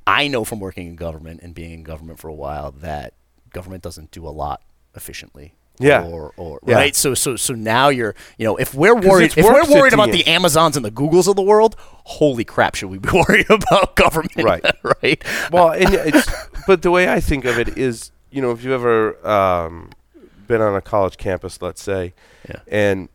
[0.08, 3.14] I know from working in government and being in government for a while that
[3.52, 4.62] government doesn't do a lot
[4.96, 5.54] efficiently.
[5.80, 6.04] Yeah.
[6.06, 6.76] Or, or Yeah.
[6.76, 6.96] right.
[6.96, 10.26] So so so now you're you know if we're worried if we're worried about the
[10.28, 11.76] Amazons and the Googles of the world,
[12.06, 14.36] holy crap, should we be worried about government?
[14.38, 14.66] Right.
[15.04, 15.24] right.
[15.52, 16.30] well, and it's
[16.66, 19.92] but the way I think of it is, you know, if you've ever um,
[20.48, 22.14] been on a college campus, let's say,
[22.50, 22.60] Yeah.
[22.70, 23.10] and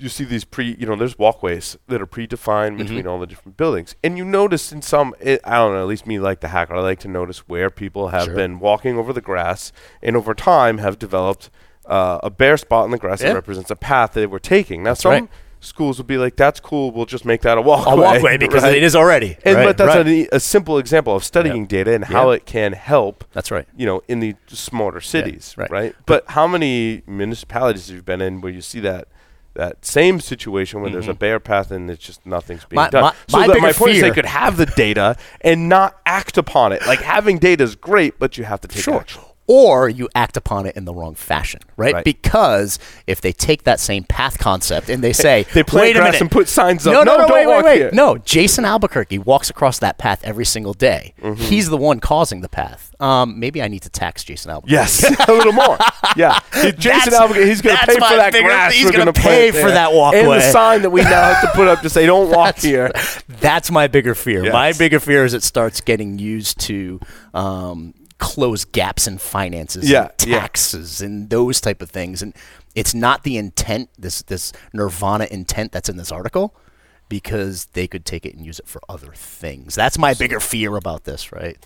[0.00, 2.76] you see these pre, you know, there's walkways that are predefined Mm-hmm.
[2.78, 5.88] between all the different buildings, and you notice in some, it, I don't know, at
[5.88, 8.34] least me like the hacker, I like to notice where people have Sure.
[8.36, 11.50] been walking over the grass, and over time have developed
[11.88, 13.28] uh, a bare spot in the grass Yeah.
[13.30, 14.82] that represents a path that they were taking.
[14.82, 15.28] Now, That's some right.
[15.60, 18.62] schools would be like, "That's cool, we'll just make that a walkway." A walkway because
[18.68, 18.76] right?
[18.76, 19.36] it is already.
[19.44, 22.36] And right, but that's a, a simple example of studying data and how Yeah.
[22.36, 23.24] it can help.
[23.32, 23.66] That's right.
[23.76, 25.70] You know, in the smarter cities, right.
[25.70, 25.94] right?
[26.06, 29.08] But how many municipalities have you been in where you see that
[29.54, 32.96] that same situation where there's a bare path and it's just nothing's being Mm-hmm.
[32.96, 33.02] My- done?
[33.02, 36.70] my- so my my point is they could have the data and not act upon
[36.72, 36.86] it.
[36.86, 39.00] Like having data is great, but you have to take Sure.
[39.00, 39.22] action.
[39.50, 41.94] Or you act upon it in the wrong fashion, right?
[41.94, 42.04] Right.
[42.04, 46.00] Because if they take that same path concept and they say, They plant "Wait a
[46.00, 46.20] grass minute.
[46.20, 46.92] and put signs up.
[46.92, 47.78] No, no, No, no, don't wait, walk wait, wait.
[47.78, 47.90] here.
[47.92, 51.14] No, Jason Albuquerque walks across that path every single day.
[51.22, 51.40] Mm-hmm.
[51.42, 52.94] He's the one causing the path.
[53.00, 54.72] Um, maybe I need to tax Jason Albuquerque.
[54.74, 55.78] Yes, a little more.
[56.16, 58.74] Yeah, Jason That's- Albuquerque, he's going to pay for that grass.
[58.74, 61.68] he's gonna gonna pay for that and the sign that we now have to put
[61.68, 62.90] up to say "Don't walk here."
[63.28, 64.52] That's my bigger fear.
[64.52, 67.00] My bigger fear is it starts getting used to
[67.34, 70.40] um, close gaps in finances, Yeah, and yeah.
[70.40, 72.22] taxes, and those type of things.
[72.22, 72.34] And
[72.74, 76.54] it's not the intent, this this nirvana intent that's in this article,
[77.08, 79.74] because they could take it and use it for other things.
[79.74, 81.56] That's my bigger fear about this, right?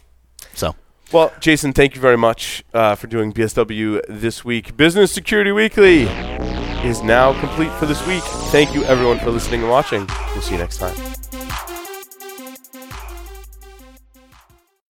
[0.54, 0.74] So.
[1.10, 4.78] Well, Jason, thank you very much uh, for doing BSW this week.
[4.78, 6.04] Business Security Weekly
[6.84, 8.22] is now complete for this week.
[8.50, 10.08] Thank you, everyone, for listening and watching.
[10.32, 11.71] We'll see you next time.